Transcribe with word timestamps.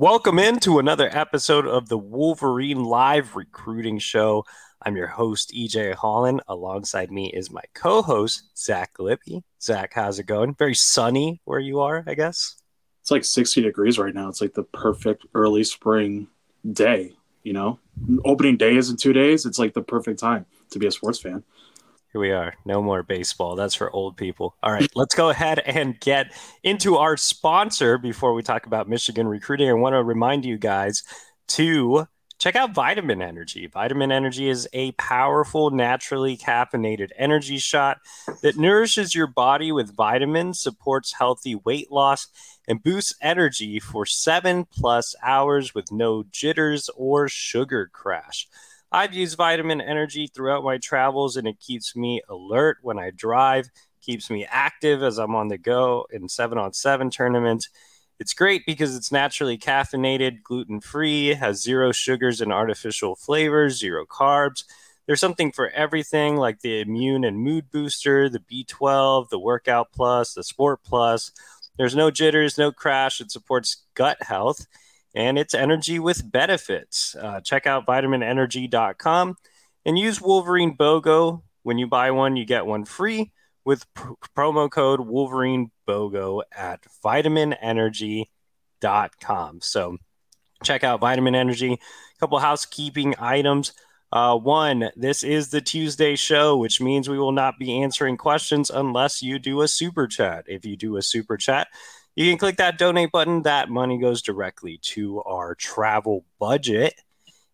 Welcome 0.00 0.38
into 0.38 0.78
another 0.78 1.10
episode 1.12 1.66
of 1.66 1.90
the 1.90 1.98
Wolverine 1.98 2.82
Live 2.82 3.36
Recruiting 3.36 3.98
Show. 3.98 4.46
I'm 4.80 4.96
your 4.96 5.08
host, 5.08 5.52
EJ 5.54 5.94
Holland. 5.94 6.40
Alongside 6.48 7.10
me 7.10 7.30
is 7.30 7.50
my 7.50 7.60
co 7.74 8.00
host, 8.00 8.44
Zach 8.56 8.92
Libby. 8.98 9.44
Zach, 9.60 9.92
how's 9.92 10.18
it 10.18 10.24
going? 10.24 10.54
Very 10.54 10.74
sunny 10.74 11.42
where 11.44 11.60
you 11.60 11.80
are, 11.80 12.02
I 12.06 12.14
guess. 12.14 12.62
It's 13.02 13.10
like 13.10 13.24
60 13.24 13.60
degrees 13.60 13.98
right 13.98 14.14
now. 14.14 14.30
It's 14.30 14.40
like 14.40 14.54
the 14.54 14.62
perfect 14.62 15.26
early 15.34 15.64
spring 15.64 16.28
day, 16.72 17.12
you 17.42 17.52
know? 17.52 17.78
Opening 18.24 18.56
day 18.56 18.76
is 18.76 18.88
in 18.88 18.96
two 18.96 19.12
days. 19.12 19.44
It's 19.44 19.58
like 19.58 19.74
the 19.74 19.82
perfect 19.82 20.18
time 20.18 20.46
to 20.70 20.78
be 20.78 20.86
a 20.86 20.90
sports 20.90 21.20
fan. 21.20 21.44
Here 22.12 22.20
we 22.20 22.32
are. 22.32 22.54
No 22.64 22.82
more 22.82 23.04
baseball. 23.04 23.54
That's 23.54 23.76
for 23.76 23.90
old 23.90 24.16
people. 24.16 24.56
All 24.64 24.72
right, 24.72 24.90
let's 24.96 25.14
go 25.14 25.30
ahead 25.30 25.60
and 25.60 25.98
get 26.00 26.32
into 26.64 26.96
our 26.96 27.16
sponsor 27.16 27.98
before 27.98 28.34
we 28.34 28.42
talk 28.42 28.66
about 28.66 28.88
Michigan 28.88 29.28
recruiting. 29.28 29.68
I 29.68 29.74
want 29.74 29.94
to 29.94 30.02
remind 30.02 30.44
you 30.44 30.58
guys 30.58 31.04
to 31.48 32.08
check 32.40 32.56
out 32.56 32.74
Vitamin 32.74 33.22
Energy. 33.22 33.68
Vitamin 33.68 34.10
Energy 34.10 34.48
is 34.48 34.66
a 34.72 34.90
powerful, 34.92 35.70
naturally 35.70 36.36
caffeinated 36.36 37.10
energy 37.16 37.58
shot 37.58 37.98
that 38.42 38.56
nourishes 38.56 39.14
your 39.14 39.28
body 39.28 39.70
with 39.70 39.94
vitamins, 39.94 40.58
supports 40.58 41.12
healthy 41.12 41.54
weight 41.54 41.92
loss, 41.92 42.26
and 42.66 42.82
boosts 42.82 43.14
energy 43.20 43.78
for 43.78 44.04
seven 44.04 44.64
plus 44.64 45.14
hours 45.22 45.74
with 45.76 45.92
no 45.92 46.24
jitters 46.32 46.90
or 46.96 47.28
sugar 47.28 47.88
crash. 47.92 48.48
I've 48.92 49.14
used 49.14 49.36
vitamin 49.36 49.80
energy 49.80 50.26
throughout 50.26 50.64
my 50.64 50.78
travels 50.78 51.36
and 51.36 51.46
it 51.46 51.60
keeps 51.60 51.94
me 51.94 52.22
alert 52.28 52.78
when 52.82 52.98
I 52.98 53.10
drive, 53.10 53.70
keeps 54.02 54.28
me 54.30 54.46
active 54.50 55.02
as 55.02 55.18
I'm 55.18 55.36
on 55.36 55.48
the 55.48 55.58
go 55.58 56.06
in 56.10 56.28
seven 56.28 56.58
on 56.58 56.72
seven 56.72 57.08
tournaments. 57.08 57.68
It's 58.18 58.34
great 58.34 58.66
because 58.66 58.96
it's 58.96 59.12
naturally 59.12 59.56
caffeinated, 59.56 60.42
gluten 60.42 60.80
free, 60.80 61.28
has 61.34 61.62
zero 61.62 61.92
sugars 61.92 62.40
and 62.40 62.52
artificial 62.52 63.14
flavors, 63.14 63.78
zero 63.78 64.04
carbs. 64.06 64.64
There's 65.06 65.20
something 65.20 65.52
for 65.52 65.70
everything 65.70 66.36
like 66.36 66.60
the 66.60 66.80
immune 66.80 67.24
and 67.24 67.38
mood 67.38 67.70
booster, 67.70 68.28
the 68.28 68.40
B12, 68.40 69.28
the 69.28 69.38
workout 69.38 69.92
plus, 69.92 70.34
the 70.34 70.42
sport 70.42 70.80
plus. 70.84 71.30
There's 71.78 71.96
no 71.96 72.10
jitters, 72.10 72.58
no 72.58 72.72
crash. 72.72 73.20
It 73.20 73.30
supports 73.30 73.84
gut 73.94 74.22
health 74.22 74.66
and 75.14 75.38
it's 75.38 75.54
energy 75.54 75.98
with 75.98 76.30
benefits. 76.30 77.16
Uh, 77.16 77.40
check 77.40 77.66
out 77.66 77.86
vitaminenergy.com 77.86 79.36
and 79.84 79.98
use 79.98 80.20
Wolverine 80.20 80.76
BOGO. 80.76 81.42
When 81.62 81.78
you 81.78 81.86
buy 81.86 82.10
one, 82.10 82.36
you 82.36 82.44
get 82.44 82.66
one 82.66 82.84
free 82.84 83.32
with 83.64 83.92
pr- 83.94 84.12
promo 84.36 84.70
code 84.70 85.00
Wolverine 85.00 85.70
BOGO 85.86 86.42
at 86.52 86.84
vitaminenergy.com. 87.04 89.60
So 89.60 89.96
check 90.62 90.84
out 90.84 91.00
Vitamin 91.00 91.34
Energy. 91.34 91.72
A 91.72 91.78
couple 92.20 92.38
housekeeping 92.38 93.14
items. 93.18 93.72
Uh, 94.12 94.36
one, 94.36 94.90
this 94.96 95.22
is 95.22 95.50
the 95.50 95.60
Tuesday 95.60 96.16
show, 96.16 96.56
which 96.56 96.80
means 96.80 97.08
we 97.08 97.18
will 97.18 97.32
not 97.32 97.58
be 97.58 97.82
answering 97.82 98.16
questions 98.16 98.68
unless 98.68 99.22
you 99.22 99.38
do 99.38 99.60
a 99.60 99.68
super 99.68 100.08
chat. 100.08 100.44
If 100.48 100.64
you 100.64 100.76
do 100.76 100.96
a 100.96 101.02
super 101.02 101.36
chat, 101.36 101.68
you 102.20 102.30
can 102.30 102.38
click 102.38 102.56
that 102.58 102.76
donate 102.76 103.10
button. 103.12 103.42
That 103.42 103.70
money 103.70 103.96
goes 103.96 104.20
directly 104.20 104.78
to 104.82 105.22
our 105.22 105.54
travel 105.54 106.26
budget 106.38 106.94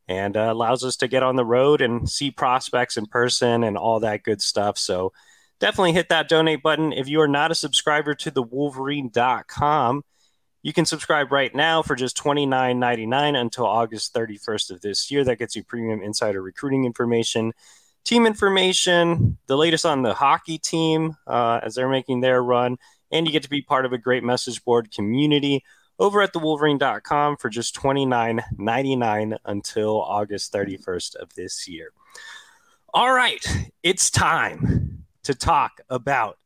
and 0.08 0.36
uh, 0.36 0.48
allows 0.50 0.82
us 0.82 0.96
to 0.96 1.08
get 1.08 1.22
on 1.22 1.36
the 1.36 1.44
road 1.44 1.80
and 1.80 2.08
see 2.08 2.32
prospects 2.32 2.96
in 2.96 3.06
person 3.06 3.62
and 3.62 3.76
all 3.76 4.00
that 4.00 4.24
good 4.24 4.42
stuff. 4.42 4.76
So 4.76 5.12
definitely 5.60 5.92
hit 5.92 6.08
that 6.08 6.28
donate 6.28 6.64
button. 6.64 6.92
If 6.92 7.08
you 7.08 7.20
are 7.20 7.28
not 7.28 7.52
a 7.52 7.54
subscriber 7.54 8.14
to 8.16 8.30
the 8.32 8.42
Wolverine.com, 8.42 10.04
you 10.62 10.72
can 10.72 10.84
subscribe 10.84 11.30
right 11.30 11.54
now 11.54 11.82
for 11.82 11.94
just 11.94 12.16
$29.99 12.16 13.40
until 13.40 13.66
August 13.66 14.14
31st 14.14 14.72
of 14.72 14.80
this 14.80 15.12
year. 15.12 15.22
That 15.22 15.38
gets 15.38 15.54
you 15.54 15.62
premium 15.62 16.02
insider 16.02 16.42
recruiting 16.42 16.86
information, 16.86 17.52
team 18.04 18.26
information, 18.26 19.38
the 19.46 19.56
latest 19.56 19.86
on 19.86 20.02
the 20.02 20.14
hockey 20.14 20.58
team 20.58 21.16
uh, 21.28 21.60
as 21.62 21.76
they're 21.76 21.88
making 21.88 22.20
their 22.20 22.42
run 22.42 22.78
and 23.10 23.26
you 23.26 23.32
get 23.32 23.42
to 23.42 23.50
be 23.50 23.62
part 23.62 23.86
of 23.86 23.92
a 23.92 23.98
great 23.98 24.24
message 24.24 24.64
board 24.64 24.90
community 24.90 25.64
over 25.98 26.22
at 26.22 26.32
thewolverine.com 26.32 27.36
for 27.36 27.48
just 27.48 27.74
$29.99 27.76 29.38
until 29.44 30.00
August 30.02 30.52
31st 30.52 31.16
of 31.16 31.34
this 31.34 31.66
year. 31.66 31.92
All 32.92 33.12
right, 33.12 33.44
it's 33.82 34.10
time 34.10 35.04
to 35.24 35.34
talk 35.34 35.80
about 35.88 36.38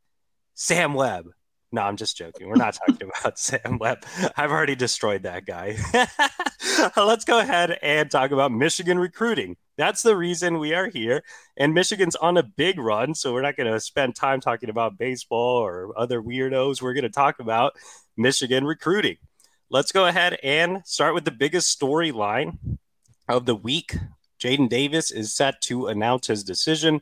Sam 0.55 0.95
Webb. 0.95 1.31
No, 1.73 1.83
I'm 1.83 1.97
just 1.97 2.17
joking. 2.17 2.49
We're 2.49 2.57
not 2.57 2.75
talking 2.75 3.11
about 3.21 3.39
Sam 3.39 3.79
Webb. 3.79 4.05
I've 4.37 4.51
already 4.51 4.75
destroyed 4.75 5.23
that 5.23 5.47
guy. 5.47 5.77
Let's 6.97 7.25
go 7.25 7.39
ahead 7.39 7.79
and 7.83 8.11
talk 8.11 8.33
about 8.33 8.53
Michigan 8.53 8.99
recruiting. 8.99 9.57
That's 9.81 10.03
the 10.03 10.15
reason 10.15 10.59
we 10.59 10.75
are 10.75 10.89
here. 10.89 11.25
And 11.57 11.73
Michigan's 11.73 12.15
on 12.15 12.37
a 12.37 12.43
big 12.43 12.79
run. 12.79 13.15
So 13.15 13.33
we're 13.33 13.41
not 13.41 13.57
going 13.57 13.73
to 13.73 13.81
spend 13.81 14.15
time 14.15 14.39
talking 14.39 14.69
about 14.69 14.99
baseball 14.99 15.57
or 15.57 15.99
other 15.99 16.21
weirdos. 16.21 16.83
We're 16.83 16.93
going 16.93 17.05
to 17.05 17.09
talk 17.09 17.41
about 17.41 17.73
Michigan 18.15 18.67
recruiting. 18.67 19.17
Let's 19.71 19.91
go 19.91 20.05
ahead 20.05 20.39
and 20.43 20.87
start 20.87 21.15
with 21.15 21.25
the 21.25 21.31
biggest 21.31 21.81
storyline 21.81 22.59
of 23.27 23.47
the 23.47 23.55
week. 23.55 23.97
Jadyn 24.39 24.69
Davis 24.69 25.11
is 25.11 25.35
set 25.35 25.63
to 25.63 25.87
announce 25.87 26.27
his 26.27 26.45
decision. 26.45 27.01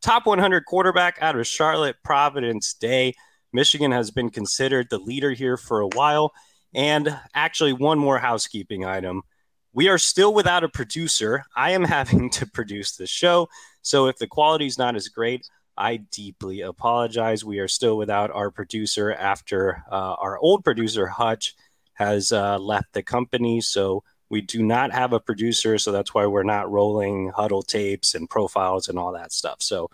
Top 0.00 0.24
100 0.24 0.64
quarterback 0.64 1.18
out 1.20 1.36
of 1.36 1.44
Charlotte 1.44 1.96
Providence 2.04 2.72
Day. 2.72 3.16
Michigan 3.52 3.90
has 3.90 4.12
been 4.12 4.30
considered 4.30 4.86
the 4.90 4.98
leader 5.00 5.32
here 5.32 5.56
for 5.56 5.80
a 5.80 5.88
while. 5.88 6.32
And 6.72 7.18
actually, 7.34 7.72
one 7.72 7.98
more 7.98 8.18
housekeeping 8.18 8.84
item. 8.84 9.22
We 9.72 9.88
are 9.88 9.98
still 9.98 10.34
without 10.34 10.64
a 10.64 10.68
producer. 10.68 11.44
I 11.56 11.72
am 11.72 11.84
having 11.98 12.30
to 12.30 12.46
produce 12.46 12.96
the 12.96 13.06
show. 13.06 13.48
So 13.82 14.06
if 14.06 14.18
the 14.18 14.26
quality 14.26 14.66
is 14.66 14.78
not 14.78 14.96
as 14.96 15.08
great, 15.08 15.48
I 15.76 15.96
deeply 15.96 16.60
apologize. 16.60 17.44
We 17.44 17.58
are 17.58 17.68
still 17.68 17.96
without 17.96 18.30
our 18.30 18.50
producer 18.50 19.12
after 19.12 19.82
uh, 19.90 20.14
our 20.18 20.38
old 20.38 20.64
producer, 20.64 21.06
Hutch, 21.06 21.54
has 21.94 22.32
uh, 22.32 22.58
left 22.58 22.92
the 22.92 23.02
company. 23.02 23.60
So 23.60 24.02
we 24.28 24.40
do 24.40 24.62
not 24.62 24.92
have 24.92 25.12
a 25.12 25.20
producer. 25.20 25.78
So 25.78 25.92
that's 25.92 26.14
why 26.14 26.26
we're 26.26 26.42
not 26.42 26.70
rolling 26.70 27.32
Hudl 27.32 27.66
tapes 27.66 28.14
and 28.14 28.28
profiles 28.28 28.88
and 28.88 28.98
all 28.98 29.12
that 29.12 29.32
stuff. 29.32 29.56
So 29.60 29.90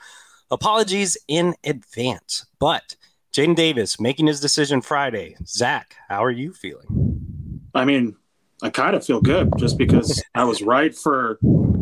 apologies 0.51 1.17
in 1.29 1.55
advance. 1.65 2.47
But 2.59 2.97
Jadyn 3.33 3.55
Davis 3.55 4.01
making 4.01 4.27
his 4.27 4.41
decision 4.41 4.81
Friday. 4.81 5.37
Zach, 5.47 5.97
how 6.09 6.25
are 6.25 6.31
you 6.31 6.53
feeling? 6.53 7.61
I 7.75 7.85
mean, 7.85 8.17
I 8.63 8.71
kind 8.71 8.97
of 8.97 9.05
feel 9.05 9.21
good 9.21 9.53
just 9.57 9.79
because 9.79 10.23
I 10.35 10.45
was 10.45 10.63
right 10.63 10.95
for 10.95 11.39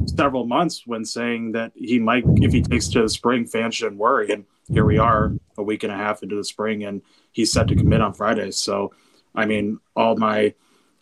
several 0.07 0.47
months 0.47 0.83
when 0.87 1.05
saying 1.05 1.53
that 1.53 1.73
he 1.75 1.99
might, 1.99 2.25
if 2.27 2.53
he 2.53 2.63
takes 2.63 2.89
to 2.89 3.03
the 3.03 3.09
spring, 3.09 3.47
fans 3.47 3.75
shouldn't 3.75 3.97
worry. 3.97 4.31
And 4.31 4.45
here 4.69 4.85
we 4.85 4.99
are 4.99 5.33
a 5.57 5.63
week 5.63 5.85
and 5.85 5.93
a 5.93 5.97
half 5.97 6.23
into 6.23 6.37
the 6.37 6.45
spring, 6.45 6.85
and 6.85 7.01
he's 7.33 7.51
set 7.51 7.69
to 7.69 7.77
commit 7.77 8.03
on 8.03 8.13
Friday. 8.13 8.51
So, 8.51 8.93
I 9.35 9.47
mean, 9.47 9.79
all 9.95 10.17
my, 10.17 10.55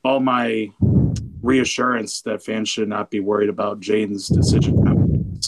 all 0.04 0.20
my 0.20 0.70
reassurance 1.42 2.22
that 2.22 2.44
fans 2.44 2.68
should 2.68 2.88
not 2.88 3.10
be 3.10 3.20
worried 3.20 3.48
about 3.48 3.80
Jadyn's 3.80 4.28
decision. 4.28 5.40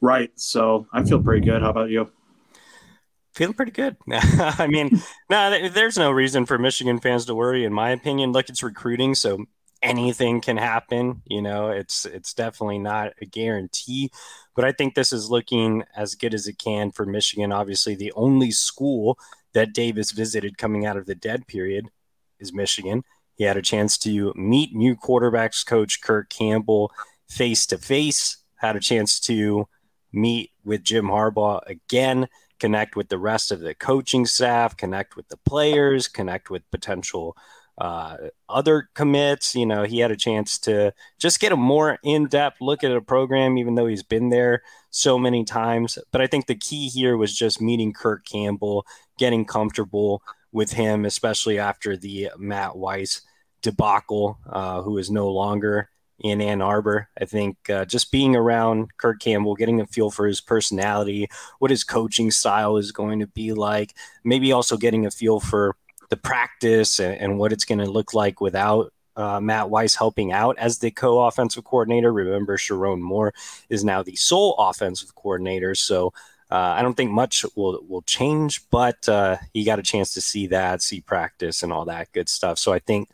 Right. 0.00 0.32
So 0.34 0.86
I 0.92 1.04
feel 1.04 1.22
pretty 1.22 1.46
good. 1.46 1.62
How 1.62 1.70
about 1.70 1.90
you? 1.90 2.10
Feeling 3.34 3.54
pretty 3.54 3.72
good. 3.72 3.96
I 4.10 4.66
mean, 4.66 5.00
no, 5.30 5.68
there's 5.68 5.96
no 5.96 6.10
reason 6.10 6.44
for 6.44 6.58
Michigan 6.58 7.00
fans 7.00 7.24
to 7.26 7.34
worry, 7.34 7.64
in 7.64 7.72
my 7.72 7.90
opinion. 7.90 8.32
Look, 8.32 8.48
it's 8.48 8.62
recruiting, 8.62 9.14
so 9.14 9.46
anything 9.82 10.40
can 10.40 10.58
happen. 10.58 11.22
You 11.26 11.42
know, 11.42 11.68
it's 11.70 12.04
it's 12.04 12.34
definitely 12.34 12.78
not 12.78 13.12
a 13.20 13.26
guarantee, 13.26 14.10
but 14.54 14.64
I 14.64 14.72
think 14.72 14.94
this 14.94 15.12
is 15.12 15.30
looking 15.30 15.82
as 15.96 16.14
good 16.14 16.34
as 16.34 16.46
it 16.46 16.58
can 16.58 16.90
for 16.90 17.06
Michigan. 17.06 17.52
Obviously, 17.52 17.94
the 17.94 18.12
only 18.12 18.50
school 18.50 19.18
that 19.54 19.72
Davis 19.72 20.12
visited 20.12 20.58
coming 20.58 20.86
out 20.86 20.96
of 20.96 21.06
the 21.06 21.14
dead 21.14 21.46
period 21.46 21.88
is 22.38 22.52
Michigan. 22.52 23.02
He 23.34 23.44
had 23.44 23.56
a 23.56 23.62
chance 23.62 23.98
to 23.98 24.32
meet 24.36 24.74
new 24.74 24.94
quarterbacks 24.94 25.64
coach 25.64 26.00
Kirk 26.00 26.28
Campbell 26.28 26.92
face 27.28 27.66
to 27.66 27.78
face. 27.78 28.38
Had 28.56 28.76
a 28.76 28.80
chance 28.80 29.18
to 29.20 29.66
meet 30.12 30.50
with 30.64 30.84
Jim 30.84 31.06
Harbaugh 31.06 31.60
again, 31.66 32.28
connect 32.62 32.94
with 32.94 33.08
the 33.08 33.18
rest 33.18 33.50
of 33.50 33.58
the 33.58 33.74
coaching 33.74 34.24
staff, 34.24 34.76
connect 34.76 35.16
with 35.16 35.28
the 35.30 35.36
players, 35.38 36.06
connect 36.06 36.48
with 36.48 36.70
potential 36.70 37.36
uh, 37.76 38.16
other 38.48 38.88
commits. 38.94 39.56
You 39.56 39.66
know, 39.66 39.82
he 39.82 39.98
had 39.98 40.12
a 40.12 40.16
chance 40.16 40.60
to 40.60 40.94
just 41.18 41.40
get 41.40 41.50
a 41.50 41.56
more 41.56 41.98
in 42.04 42.28
depth 42.28 42.60
look 42.60 42.84
at 42.84 42.92
a 42.92 43.00
program, 43.00 43.58
even 43.58 43.74
though 43.74 43.88
he's 43.88 44.04
been 44.04 44.28
there 44.28 44.62
so 44.90 45.18
many 45.18 45.44
times. 45.44 45.98
But 46.12 46.20
I 46.20 46.28
think 46.28 46.46
the 46.46 46.54
key 46.54 46.86
here 46.88 47.16
was 47.16 47.36
just 47.36 47.60
meeting 47.60 47.92
Kirk 47.92 48.24
Campbell, 48.24 48.86
getting 49.18 49.44
comfortable 49.44 50.22
with 50.52 50.74
him, 50.74 51.04
especially 51.04 51.58
after 51.58 51.96
the 51.96 52.30
Matt 52.38 52.76
Weiss 52.76 53.22
debacle, 53.60 54.38
uh, 54.48 54.82
who 54.82 54.98
is 54.98 55.10
no 55.10 55.28
longer 55.28 55.88
in 56.22 56.40
Ann 56.40 56.62
Arbor. 56.62 57.08
I 57.20 57.24
think 57.24 57.68
uh, 57.68 57.84
just 57.84 58.12
being 58.12 58.36
around 58.36 58.96
Kirk 58.96 59.20
Campbell, 59.20 59.54
getting 59.54 59.80
a 59.80 59.86
feel 59.86 60.10
for 60.10 60.26
his 60.26 60.40
personality, 60.40 61.28
what 61.58 61.70
his 61.70 61.84
coaching 61.84 62.30
style 62.30 62.76
is 62.76 62.92
going 62.92 63.20
to 63.20 63.26
be 63.26 63.52
like, 63.52 63.94
maybe 64.24 64.52
also 64.52 64.76
getting 64.76 65.04
a 65.04 65.10
feel 65.10 65.40
for 65.40 65.76
the 66.10 66.16
practice 66.16 67.00
and, 67.00 67.20
and 67.20 67.38
what 67.38 67.52
it's 67.52 67.64
going 67.64 67.78
to 67.78 67.90
look 67.90 68.14
like 68.14 68.40
without 68.40 68.92
uh, 69.16 69.40
Matt 69.40 69.70
Weiss 69.70 69.94
helping 69.94 70.32
out 70.32 70.56
as 70.58 70.78
the 70.78 70.90
co 70.90 71.20
offensive 71.26 71.64
coordinator. 71.64 72.12
Remember, 72.12 72.56
Sherrone 72.56 73.00
Moore 73.00 73.34
is 73.68 73.84
now 73.84 74.02
the 74.02 74.16
sole 74.16 74.54
offensive 74.58 75.14
coordinator. 75.14 75.74
So 75.74 76.12
uh, 76.50 76.74
I 76.76 76.82
don't 76.82 76.94
think 76.94 77.10
much 77.10 77.44
will, 77.56 77.82
will 77.88 78.02
change, 78.02 78.68
but 78.70 79.08
uh, 79.08 79.38
he 79.52 79.64
got 79.64 79.78
a 79.78 79.82
chance 79.82 80.12
to 80.14 80.20
see 80.20 80.46
that, 80.48 80.82
see 80.82 81.00
practice, 81.00 81.62
and 81.62 81.72
all 81.72 81.86
that 81.86 82.12
good 82.12 82.28
stuff. 82.28 82.58
So 82.58 82.72
I 82.72 82.78
think 82.78 83.08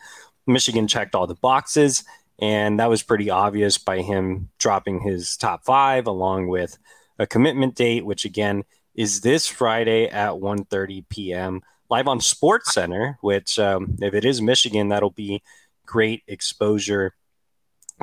Michigan 0.46 0.88
checked 0.88 1.14
all 1.14 1.26
the 1.26 1.36
boxes, 1.36 2.04
and 2.38 2.80
that 2.80 2.90
was 2.90 3.02
pretty 3.02 3.30
obvious 3.30 3.78
by 3.78 4.00
him 4.00 4.50
dropping 4.58 5.00
his 5.00 5.36
top 5.36 5.64
five 5.64 6.06
along 6.06 6.48
with 6.48 6.78
a 7.18 7.26
commitment 7.26 7.74
date, 7.74 8.04
which 8.04 8.24
again 8.24 8.64
is 8.94 9.20
this 9.20 9.46
Friday 9.46 10.08
at 10.08 10.32
1:30 10.32 11.08
p.m 11.08 11.62
live 11.90 12.08
on 12.08 12.20
Sports 12.20 12.72
Center, 12.74 13.18
which 13.20 13.58
um, 13.58 13.96
if 14.00 14.14
it 14.14 14.24
is 14.24 14.42
Michigan, 14.42 14.88
that'll 14.88 15.10
be 15.10 15.42
great 15.86 16.22
exposure 16.26 17.14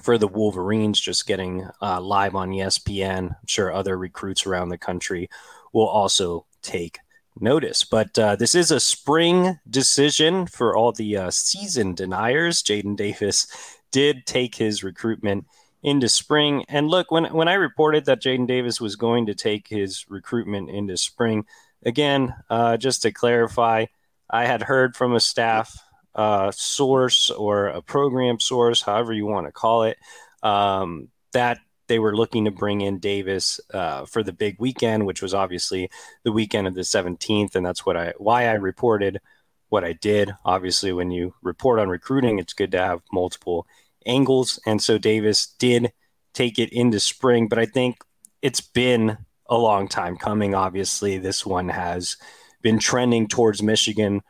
for 0.02 0.18
the 0.18 0.28
Wolverines. 0.28 1.00
Just 1.00 1.28
getting 1.28 1.68
uh, 1.82 2.02
live 2.02 2.36
on 2.36 2.50
ESPN. 2.50 3.30
I'm 3.30 3.48
sure 3.48 3.72
other 3.72 3.98
recruits 3.98 4.46
around 4.46 4.70
the 4.70 4.78
country 4.78 5.30
will 5.74 5.88
also 5.88 6.46
take 6.62 7.00
notice. 7.40 7.84
But 7.84 8.18
uh, 8.18 8.36
this 8.36 8.56
is 8.56 8.72
a 8.72 8.80
spring 8.80 9.60
decision 9.70 10.48
for 10.48 10.76
all 10.76 10.92
the 10.92 11.18
uh, 11.18 11.32
season 11.32 11.94
deniers. 11.94 12.64
Jadyn 12.64 12.96
Davis 12.96 13.75
did 13.96 14.26
take 14.26 14.56
his 14.56 14.84
recruitment 14.84 15.46
into 15.82 16.10
spring. 16.10 16.66
And 16.68 16.90
look, 16.90 17.12
when 17.12 17.34
when 17.34 17.48
I 17.48 17.54
reported 17.54 18.04
that 18.06 18.22
Jadyn 18.22 18.46
Davis 18.46 18.82
was 18.82 18.98
going 18.98 19.28
to 19.28 19.34
take 19.34 19.70
his 19.70 20.06
recruitment 20.10 20.70
into 20.70 20.98
spring, 20.98 21.46
again, 21.86 22.36
uh, 22.50 22.76
just 22.76 23.04
to 23.04 23.14
clarify, 23.14 23.86
I 24.30 24.48
had 24.48 24.62
heard 24.62 24.98
from 24.98 25.16
a 25.16 25.22
staff 25.22 25.80
uh, 26.14 26.52
source 26.52 27.30
or 27.30 27.68
a 27.68 27.82
program 27.82 28.42
source, 28.42 28.82
however 28.82 29.14
you 29.14 29.28
want 29.28 29.48
to 29.48 29.54
call 29.54 29.84
it, 29.84 29.98
um, 30.44 31.08
that 31.32 31.60
they 31.88 32.00
were 32.00 32.18
looking 32.18 32.44
to 32.46 32.52
bring 32.52 32.82
in 32.82 33.00
Davis 33.00 33.62
uh, 33.74 34.04
for 34.04 34.24
the 34.24 34.34
big 34.34 34.58
weekend, 34.60 35.06
which 35.06 35.22
was 35.22 35.34
obviously 35.34 35.90
the 36.24 36.34
weekend 36.34 36.68
of 36.68 36.74
the 36.74 36.82
17th, 36.82 37.56
and 37.56 37.66
that's 37.66 37.86
what 37.86 37.96
I 37.96 38.14
why 38.18 38.48
I 38.48 38.56
reported 38.56 39.22
what 39.70 39.86
I 39.86 39.94
did. 39.94 40.34
Obviously, 40.44 40.92
when 40.92 41.12
you 41.12 41.34
report 41.42 41.80
on 41.80 41.88
recruiting, 41.88 42.40
it's 42.40 42.54
good 42.54 42.74
to 42.74 42.80
have 42.80 43.02
multiple 43.14 43.66
angles, 44.06 44.60
and 44.66 44.82
so 44.82 44.98
Davis 44.98 45.48
did 45.60 45.92
take 46.34 46.60
it 46.60 46.72
into 46.72 47.00
spring, 47.00 47.48
but 47.48 47.60
I 47.60 47.66
think 47.66 47.98
it's 48.42 48.62
been 48.62 49.18
a 49.50 49.58
long 49.58 49.88
time 49.88 50.18
coming. 50.18 50.54
Obviously, 50.54 51.18
this 51.18 51.46
one 51.46 51.70
has 51.70 52.18
been 52.62 52.80
trending 52.80 53.28
towards 53.28 53.64
Michigan 53.64 54.22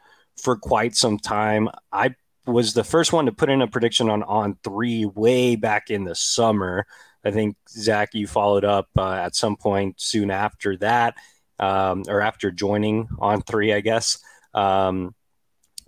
for 0.41 0.57
quite 0.57 0.95
some 0.95 1.17
time. 1.17 1.69
I 1.91 2.15
was 2.45 2.73
the 2.73 2.83
first 2.83 3.11
one 3.11 3.25
to 3.25 3.31
put 3.31 3.49
in 3.49 3.61
a 3.61 3.67
prediction 3.67 4.09
on 4.09 4.23
on 4.23 4.57
three 4.63 5.05
way 5.05 5.55
back 5.55 5.89
in 5.89 6.03
the 6.03 6.15
summer. 6.15 6.85
I 7.23 7.31
think 7.31 7.57
Zach, 7.69 8.09
you 8.13 8.27
followed 8.27 8.65
up 8.65 8.87
uh, 8.97 9.13
at 9.13 9.35
some 9.35 9.55
point 9.55 9.99
soon 9.99 10.29
after 10.29 10.77
that, 10.77 11.15
um, 11.59 12.03
or 12.07 12.21
after 12.21 12.51
joining 12.51 13.07
on 13.17 13.41
three, 13.41 13.73
I 13.73 13.79
guess. 13.79 14.19
Um, 14.53 15.15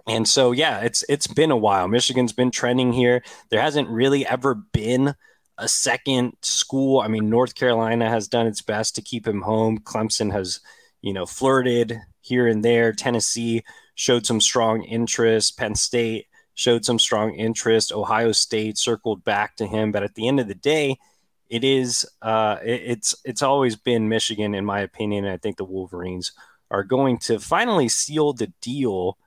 and 0.07 0.27
so, 0.27 0.51
yeah, 0.53 0.79
it's 0.79 1.03
it's 1.09 1.27
been 1.27 1.51
a 1.51 1.57
while. 1.57 1.87
Michigan's 1.87 2.33
been 2.33 2.51
trending 2.51 2.93
here. 2.93 3.23
There 3.49 3.61
hasn't 3.61 3.89
really 3.89 4.25
ever 4.25 4.55
been 4.55 5.13
a 5.57 5.67
second 5.67 6.33
school. 6.41 7.01
I 7.01 7.07
mean, 7.07 7.29
North 7.29 7.55
Carolina 7.55 8.09
has 8.09 8.27
done 8.27 8.47
its 8.47 8.61
best 8.61 8.95
to 8.95 9.01
keep 9.01 9.27
him 9.27 9.41
home. 9.41 9.79
Clemson 9.79 10.31
has, 10.31 10.61
you 11.01 11.13
know, 11.13 11.25
flirted 11.25 11.99
here 12.21 12.47
and 12.47 12.63
there. 12.63 12.93
Tennessee 12.93 13.63
showed 13.95 14.25
some 14.25 14.39
strong 14.39 14.83
interest. 14.83 15.57
Penn 15.57 15.75
State 15.75 16.27
showed 16.53 16.85
some 16.85 16.99
strong 16.99 17.33
interest. 17.35 17.91
Ohio 17.91 18.31
State 18.31 18.77
circled 18.77 19.23
back 19.23 19.55
to 19.57 19.67
him, 19.67 19.91
but 19.91 20.03
at 20.03 20.15
the 20.15 20.27
end 20.27 20.39
of 20.39 20.47
the 20.47 20.55
day, 20.55 20.97
it 21.49 21.63
is 21.63 22.05
uh, 22.21 22.57
it, 22.63 22.81
it's 22.85 23.15
it's 23.25 23.41
always 23.41 23.75
been 23.75 24.09
Michigan, 24.09 24.55
in 24.55 24.65
my 24.65 24.79
opinion. 24.81 25.25
And 25.25 25.33
I 25.33 25.37
think 25.37 25.57
the 25.57 25.65
Wolverines 25.65 26.31
are 26.69 26.83
going 26.83 27.17
to 27.17 27.39
finally 27.39 27.89
seal 27.89 28.33
the 28.33 28.51
deal 28.61 29.17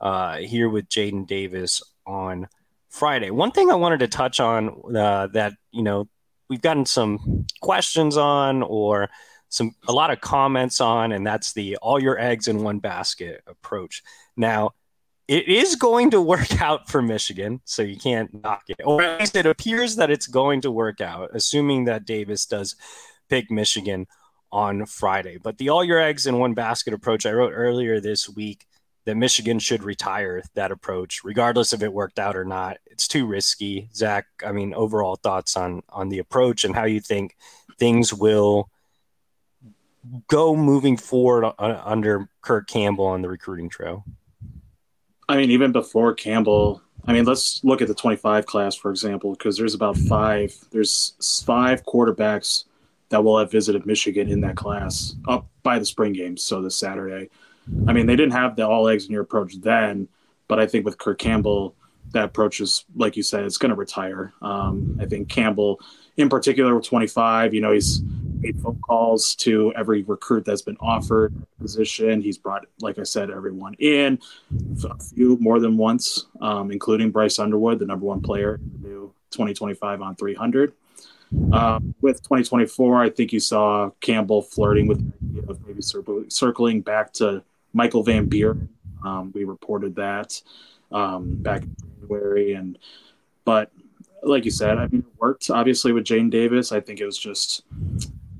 uh, 0.00 0.38
here 0.38 0.68
with 0.68 0.88
Jadyn 0.88 1.26
Davis 1.26 1.82
on 2.06 2.48
Friday. 2.88 3.30
One 3.30 3.52
thing 3.52 3.70
I 3.70 3.74
wanted 3.74 4.00
to 4.00 4.08
touch 4.08 4.40
on 4.40 4.96
uh, 4.96 5.28
that 5.28 5.54
you 5.72 5.82
know 5.82 6.08
we've 6.48 6.62
gotten 6.62 6.86
some 6.86 7.46
questions 7.60 8.16
on 8.16 8.62
or 8.62 9.08
some 9.48 9.74
a 9.86 9.92
lot 9.92 10.10
of 10.10 10.20
comments 10.20 10.80
on, 10.80 11.12
and 11.12 11.26
that's 11.26 11.52
the 11.52 11.76
all 11.76 12.00
your 12.02 12.18
eggs 12.18 12.48
in 12.48 12.62
one 12.62 12.78
basket 12.78 13.42
approach. 13.46 14.02
Now, 14.36 14.72
it 15.26 15.48
is 15.48 15.76
going 15.76 16.10
to 16.10 16.20
work 16.20 16.60
out 16.62 16.88
for 16.88 17.02
Michigan, 17.02 17.60
so 17.64 17.82
you 17.82 17.96
can't 17.96 18.42
knock 18.42 18.64
it. 18.68 18.80
Or 18.84 19.02
at 19.02 19.20
least 19.20 19.36
it 19.36 19.46
appears 19.46 19.96
that 19.96 20.10
it's 20.10 20.26
going 20.26 20.62
to 20.62 20.70
work 20.70 21.00
out, 21.00 21.30
assuming 21.34 21.84
that 21.84 22.06
Davis 22.06 22.46
does 22.46 22.76
pick 23.28 23.50
Michigan 23.50 24.06
on 24.50 24.86
Friday. 24.86 25.38
But 25.42 25.58
the 25.58 25.68
all 25.68 25.84
your 25.84 26.00
eggs 26.00 26.26
in 26.26 26.38
one 26.38 26.54
basket 26.54 26.94
approach 26.94 27.26
I 27.26 27.32
wrote 27.32 27.52
earlier 27.54 28.00
this 28.00 28.28
week 28.28 28.66
that 29.08 29.16
Michigan 29.16 29.58
should 29.58 29.84
retire 29.84 30.42
that 30.52 30.70
approach, 30.70 31.24
regardless 31.24 31.72
if 31.72 31.82
it 31.82 31.90
worked 31.90 32.18
out 32.18 32.36
or 32.36 32.44
not. 32.44 32.76
It's 32.84 33.08
too 33.08 33.24
risky. 33.24 33.88
Zach, 33.94 34.26
I 34.44 34.52
mean, 34.52 34.74
overall 34.74 35.16
thoughts 35.16 35.56
on 35.56 35.82
on 35.88 36.10
the 36.10 36.18
approach 36.18 36.62
and 36.64 36.74
how 36.74 36.84
you 36.84 37.00
think 37.00 37.34
things 37.78 38.12
will 38.12 38.68
go 40.26 40.54
moving 40.54 40.98
forward 40.98 41.54
under 41.58 42.28
Kirk 42.42 42.68
Campbell 42.68 43.06
on 43.06 43.22
the 43.22 43.30
recruiting 43.30 43.70
trail. 43.70 44.04
I 45.26 45.38
mean, 45.38 45.52
even 45.52 45.72
before 45.72 46.12
Campbell, 46.12 46.82
I 47.06 47.14
mean, 47.14 47.24
let's 47.24 47.64
look 47.64 47.80
at 47.80 47.88
the 47.88 47.94
25 47.94 48.44
class, 48.44 48.74
for 48.74 48.90
example, 48.90 49.30
because 49.30 49.56
there's 49.56 49.74
about 49.74 49.96
five, 49.96 50.54
there's 50.70 51.14
five 51.46 51.82
quarterbacks 51.82 52.64
that 53.08 53.24
will 53.24 53.38
have 53.38 53.50
visited 53.50 53.86
Michigan 53.86 54.28
in 54.28 54.42
that 54.42 54.56
class 54.56 55.16
up 55.26 55.48
by 55.62 55.78
the 55.78 55.86
spring 55.86 56.12
games. 56.12 56.44
So 56.44 56.60
this 56.60 56.76
Saturday. 56.76 57.30
I 57.86 57.92
mean, 57.92 58.06
they 58.06 58.16
didn't 58.16 58.32
have 58.32 58.56
the 58.56 58.66
all 58.66 58.88
eggs 58.88 59.06
in 59.06 59.12
your 59.12 59.22
approach 59.22 59.60
then, 59.60 60.08
but 60.46 60.58
I 60.58 60.66
think 60.66 60.84
with 60.84 60.98
Kirk 60.98 61.18
Campbell, 61.18 61.74
that 62.12 62.24
approach 62.24 62.60
is, 62.60 62.84
like 62.96 63.16
you 63.16 63.22
said, 63.22 63.44
it's 63.44 63.58
going 63.58 63.70
to 63.70 63.76
retire. 63.76 64.32
Um, 64.40 64.98
I 65.00 65.06
think 65.06 65.28
Campbell, 65.28 65.80
in 66.16 66.28
particular, 66.28 66.74
with 66.74 66.86
25, 66.86 67.52
you 67.52 67.60
know, 67.60 67.72
he's 67.72 68.02
made 68.40 68.60
phone 68.60 68.78
calls 68.80 69.34
to 69.34 69.72
every 69.76 70.02
recruit 70.04 70.44
that's 70.44 70.62
been 70.62 70.76
offered 70.80 71.34
position. 71.60 72.22
He's 72.22 72.38
brought, 72.38 72.66
like 72.80 72.98
I 72.98 73.02
said, 73.02 73.30
everyone 73.30 73.74
in, 73.74 74.18
a 74.84 74.98
few 75.02 75.36
more 75.40 75.60
than 75.60 75.76
once, 75.76 76.26
um, 76.40 76.70
including 76.70 77.10
Bryce 77.10 77.38
Underwood, 77.38 77.78
the 77.78 77.86
number 77.86 78.06
one 78.06 78.22
player 78.22 78.54
in 78.54 78.82
the 78.82 78.88
new 78.88 79.12
2025 79.30 80.00
on 80.00 80.16
300. 80.16 80.72
Um, 81.52 81.94
with 82.00 82.22
2024, 82.22 83.02
I 83.02 83.10
think 83.10 83.32
you 83.32 83.40
saw 83.40 83.90
Campbell 84.00 84.40
flirting 84.40 84.86
with 84.86 85.12
maybe 85.66 85.82
circling 85.82 86.80
back 86.80 87.12
to 87.14 87.42
Michael 87.72 88.02
Van 88.02 88.26
Buren. 88.26 88.68
Um, 89.04 89.32
we 89.34 89.44
reported 89.44 89.94
that 89.96 90.40
um, 90.90 91.36
back 91.36 91.62
in 91.62 91.76
January, 92.00 92.54
and 92.54 92.78
but 93.44 93.70
like 94.22 94.44
you 94.44 94.50
said, 94.50 94.78
I 94.78 94.86
mean, 94.88 95.00
it 95.00 95.20
worked 95.20 95.50
obviously 95.50 95.92
with 95.92 96.04
Jadyn 96.04 96.30
Davis. 96.30 96.72
I 96.72 96.80
think 96.80 97.00
it 97.00 97.06
was 97.06 97.18
just 97.18 97.62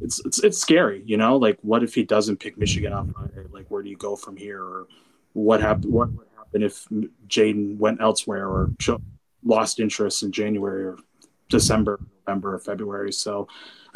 it's 0.01 0.21
it's 0.25 0.43
it's 0.43 0.59
scary, 0.59 1.03
you 1.07 1.17
know. 1.17 1.37
Like, 1.37 1.59
what 1.63 1.83
if 1.83 1.95
he 1.95 2.05
doesn't 2.05 2.39
pick 2.39 2.59
Michigan 2.59 2.93
on 2.93 3.13
Friday? 3.13 3.49
Like, 3.51 3.67
where 3.69 3.83
do 3.83 3.91
you 3.91 3.97
go 3.97 4.17
from 4.17 4.37
here, 4.37 4.63
or 4.63 4.87
what 5.33 5.61
happened? 5.61 5.93
What 5.93 6.11
would 6.13 6.27
happen 6.37 6.63
if 6.63 6.87
Jadyn 7.29 7.79
went 7.79 8.01
elsewhere 8.01 8.49
or 8.49 8.71
lost 9.45 9.81
interest 9.81 10.23
in 10.23 10.33
January 10.33 10.85
or 10.85 10.99
December, 11.49 12.01
November, 12.27 12.55
or 12.55 12.59
February? 12.59 13.13
So 13.13 13.49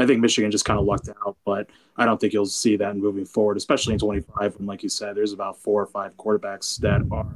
I 0.02 0.06
think 0.06 0.20
Michigan 0.20 0.50
just 0.50 0.64
kind 0.64 0.80
of 0.80 0.84
lucked 0.84 1.08
out, 1.08 1.36
but 1.44 1.68
I 1.96 2.04
don't 2.04 2.20
think 2.20 2.32
you'll 2.32 2.46
see 2.46 2.76
that 2.76 2.96
moving 2.96 3.24
forward, 3.24 3.56
especially 3.56 3.92
in 3.92 4.00
25. 4.00 4.56
And 4.58 4.66
like 4.66 4.82
you 4.82 4.88
said, 4.88 5.14
there's 5.14 5.32
about 5.32 5.58
four 5.58 5.80
or 5.80 5.86
five 5.86 6.16
quarterbacks 6.16 6.78
that 6.80 7.02
are 7.12 7.26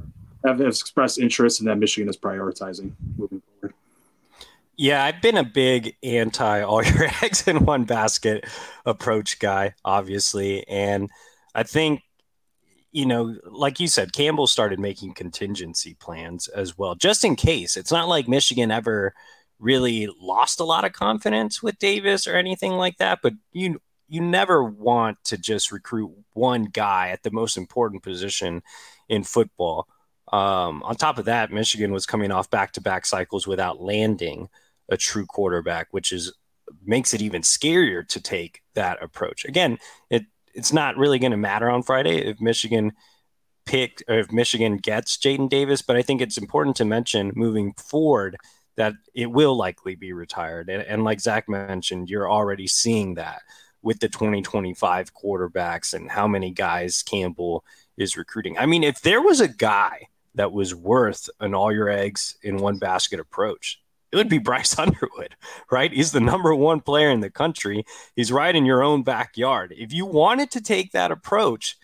have 0.45 0.61
expressed 0.61 1.17
interest 1.17 1.59
and 1.59 1.69
that 1.69 1.77
Michigan 1.77 2.09
is 2.09 2.17
prioritizing 2.17 2.91
moving 3.17 3.41
forward. 3.41 3.73
Yeah, 4.75 5.03
I've 5.03 5.21
been 5.21 5.37
a 5.37 5.43
big 5.43 5.95
anti 6.03 6.61
all 6.61 6.83
your 6.83 7.07
eggs 7.23 7.47
in 7.47 7.65
one 7.65 7.85
basket 7.85 8.45
approach 8.85 9.39
guy, 9.39 9.73
obviously. 9.83 10.67
And 10.67 11.09
I 11.55 11.63
think, 11.63 12.01
you 12.91 13.05
know, 13.05 13.35
like 13.45 13.79
you 13.79 13.87
said, 13.87 14.13
Campbell 14.13 14.47
started 14.47 14.79
making 14.79 15.13
contingency 15.13 15.93
plans 15.95 16.47
as 16.49 16.77
well, 16.77 16.95
just 16.95 17.23
in 17.23 17.35
case. 17.35 17.77
It's 17.77 17.91
not 17.91 18.07
like 18.07 18.27
Michigan 18.27 18.71
ever 18.71 19.13
really 19.59 20.07
lost 20.19 20.59
a 20.59 20.63
lot 20.63 20.85
of 20.85 20.93
confidence 20.93 21.63
with 21.63 21.79
Davis 21.79 22.27
or 22.27 22.35
anything 22.35 22.73
like 22.73 22.97
that, 22.97 23.19
but 23.21 23.33
you 23.51 23.79
you 24.09 24.21
never 24.21 24.63
want 24.63 25.21
to 25.25 25.37
just 25.37 25.71
recruit 25.71 26.11
one 26.33 26.65
guy 26.65 27.09
at 27.09 27.23
the 27.23 27.31
most 27.31 27.57
important 27.57 28.03
position 28.03 28.61
in 29.09 29.23
football. 29.23 29.87
Um, 30.31 30.81
on 30.83 30.95
top 30.95 31.17
of 31.17 31.25
that, 31.25 31.51
Michigan 31.51 31.91
was 31.91 32.05
coming 32.05 32.31
off 32.31 32.49
back 32.49 32.71
to 32.73 32.81
back 32.81 33.05
cycles 33.05 33.47
without 33.47 33.81
landing 33.81 34.47
a 34.89 34.97
true 34.97 35.25
quarterback, 35.25 35.87
which 35.91 36.11
is 36.11 36.33
makes 36.85 37.13
it 37.13 37.21
even 37.21 37.41
scarier 37.41 38.07
to 38.07 38.21
take 38.21 38.61
that 38.75 39.01
approach. 39.01 39.45
Again, 39.45 39.77
it 40.09 40.25
it's 40.53 40.73
not 40.73 40.97
really 40.97 41.19
going 41.19 41.31
to 41.31 41.37
matter 41.37 41.69
on 41.69 41.83
Friday 41.83 42.17
if 42.17 42.41
Michigan 42.41 42.93
picked 43.65 44.03
or 44.07 44.19
if 44.19 44.31
Michigan 44.31 44.77
gets 44.77 45.17
Jadyn 45.17 45.49
Davis, 45.49 45.81
but 45.81 45.95
I 45.95 46.01
think 46.01 46.21
it's 46.21 46.37
important 46.37 46.75
to 46.77 46.85
mention 46.85 47.31
moving 47.35 47.73
forward 47.73 48.37
that 48.77 48.93
it 49.13 49.25
will 49.25 49.57
likely 49.57 49.95
be 49.95 50.13
retired. 50.13 50.69
And, 50.69 50.83
and 50.83 51.03
like 51.03 51.19
Zach 51.19 51.49
mentioned, 51.49 52.09
you're 52.09 52.31
already 52.31 52.67
seeing 52.67 53.15
that 53.15 53.41
with 53.81 53.99
the 53.99 54.07
2025 54.07 55.13
quarterbacks 55.13 55.93
and 55.93 56.09
how 56.09 56.27
many 56.27 56.51
guys 56.51 57.03
Campbell 57.03 57.65
is 57.97 58.17
recruiting. 58.17 58.57
I 58.57 58.65
mean, 58.65 58.83
if 58.83 59.01
there 59.01 59.21
was 59.21 59.41
a 59.41 59.47
guy 59.47 60.07
that 60.35 60.51
was 60.51 60.73
worth 60.75 61.29
an 61.39 61.55
all 61.55 61.71
your 61.71 61.89
eggs 61.89 62.37
in 62.43 62.57
one 62.57 62.77
basket 62.77 63.19
approach, 63.19 63.81
it 64.11 64.15
would 64.15 64.29
be 64.29 64.37
Bryce 64.37 64.77
Underwood, 64.79 65.35
right? 65.71 65.91
He's 65.91 66.11
the 66.11 66.19
number 66.19 66.53
one 66.53 66.79
player 66.79 67.09
in 67.09 67.21
the 67.21 67.29
country. 67.29 67.83
He's 68.15 68.31
right 68.31 68.55
in 68.55 68.65
your 68.65 68.83
own 68.83 69.03
backyard. 69.03 69.73
If 69.75 69.91
you 69.91 70.05
wanted 70.05 70.51
to 70.51 70.61
take 70.61 70.91
that 70.91 71.11
approach, 71.11 71.77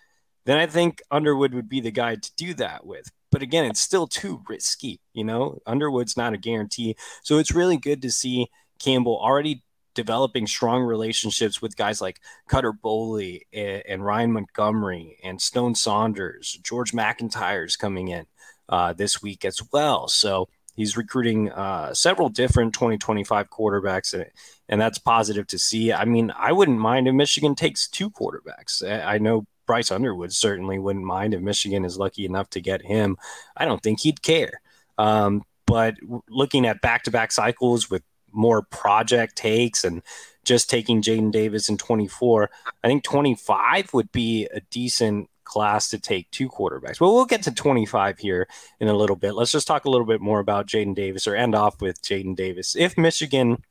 then 0.46 0.58
I 0.58 0.68
think 0.68 1.02
Underwood 1.10 1.54
would 1.54 1.70
be 1.70 1.82
the 1.82 1.92
guy 1.92 2.16
to 2.16 2.32
do 2.36 2.54
that 2.56 2.86
with. 2.86 3.10
But 3.34 3.42
again, 3.42 3.66
it's 3.66 3.80
still 3.80 4.06
too 4.06 4.44
risky. 4.48 5.02
You 5.14 5.24
know, 5.24 5.58
Underwood's 5.66 6.16
not 6.16 6.34
a 6.34 6.38
guarantee. 6.38 6.96
So 7.24 7.40
it's 7.40 7.52
really 7.52 7.78
good 7.78 8.04
to 8.04 8.12
see 8.12 8.48
Campbell 8.78 9.20
already 9.20 9.64
developing 9.96 10.46
strong 10.46 10.84
relationships 10.84 11.60
with 11.60 11.76
guys 11.76 12.00
like 12.00 12.20
Cutter 12.48 12.72
Boley 12.72 13.42
and, 13.52 13.84
and 13.88 14.06
Ryan 14.06 14.34
Montgomery 14.34 15.18
and 15.24 15.42
Stone 15.42 15.74
Saunders. 15.74 16.60
George 16.62 16.94
MacIntyre's 16.94 17.76
coming 17.76 18.10
in 18.10 18.28
uh, 18.70 18.94
this 18.94 19.24
week 19.24 19.46
as 19.46 19.62
well. 19.72 20.08
So 20.08 20.48
he's 20.76 20.96
recruiting 20.96 21.52
uh, 21.52 21.96
several 21.96 22.30
different 22.30 22.76
2025 22.76 23.50
quarterbacks, 23.50 24.14
and, 24.14 24.26
and 24.70 24.80
that's 24.80 25.00
positive 25.00 25.48
to 25.48 25.58
see. 25.58 25.92
I 25.92 26.06
mean, 26.06 26.32
I 26.38 26.52
wouldn't 26.52 26.80
mind 26.80 27.08
if 27.08 27.16
Michigan 27.16 27.56
takes 27.56 27.88
two 27.88 28.12
quarterbacks. 28.12 28.88
I 28.88 29.18
know 29.18 29.48
Bryce 29.66 29.92
Underwood 29.92 30.34
certainly 30.34 30.80
wouldn't 30.80 31.06
mind 31.06 31.34
if 31.34 31.42
Michigan 31.42 31.86
is 31.86 31.98
lucky 31.98 32.26
enough 32.26 32.50
to 32.52 32.62
get 32.62 32.82
him. 32.82 33.18
I 33.56 33.66
don't 33.66 33.82
think 33.82 34.02
he'd 34.02 34.22
care. 34.22 34.62
Um, 34.98 35.44
but 35.66 35.96
looking 36.30 36.66
at 36.66 36.82
back 36.82 37.04
to 37.04 37.12
back 37.12 37.32
cycles 37.32 37.90
with 37.90 38.04
more 38.32 38.62
project 38.64 39.36
takes 39.36 39.84
and 39.84 40.02
just 40.44 40.70
taking 40.70 41.02
Jadyn 41.02 41.32
Davis 41.32 41.70
in 41.70 41.78
24, 41.78 42.50
I 42.84 42.88
think 42.88 43.04
25 43.04 43.94
would 43.94 44.12
be 44.12 44.48
a 44.54 44.60
decent 44.72 45.30
class 45.44 45.90
to 45.90 46.00
take 46.00 46.30
two 46.32 46.50
quarterbacks. 46.50 47.00
Well, 47.00 47.14
we'll 47.14 47.26
get 47.26 47.44
to 47.44 47.52
25 47.52 48.20
here 48.20 48.48
in 48.80 48.88
a 48.88 48.96
little 48.96 49.16
bit. 49.16 49.34
Let's 49.34 49.52
just 49.52 49.68
talk 49.68 49.86
a 49.86 49.90
little 49.90 50.08
bit 50.08 50.22
more 50.22 50.40
about 50.40 50.68
Jadyn 50.68 50.96
Davis 50.96 51.28
or 51.28 51.36
end 51.36 51.56
off 51.56 51.82
with 51.82 52.02
Jadyn 52.02 52.36
Davis. 52.36 52.76
If 52.76 52.98
Michigan 52.98 53.64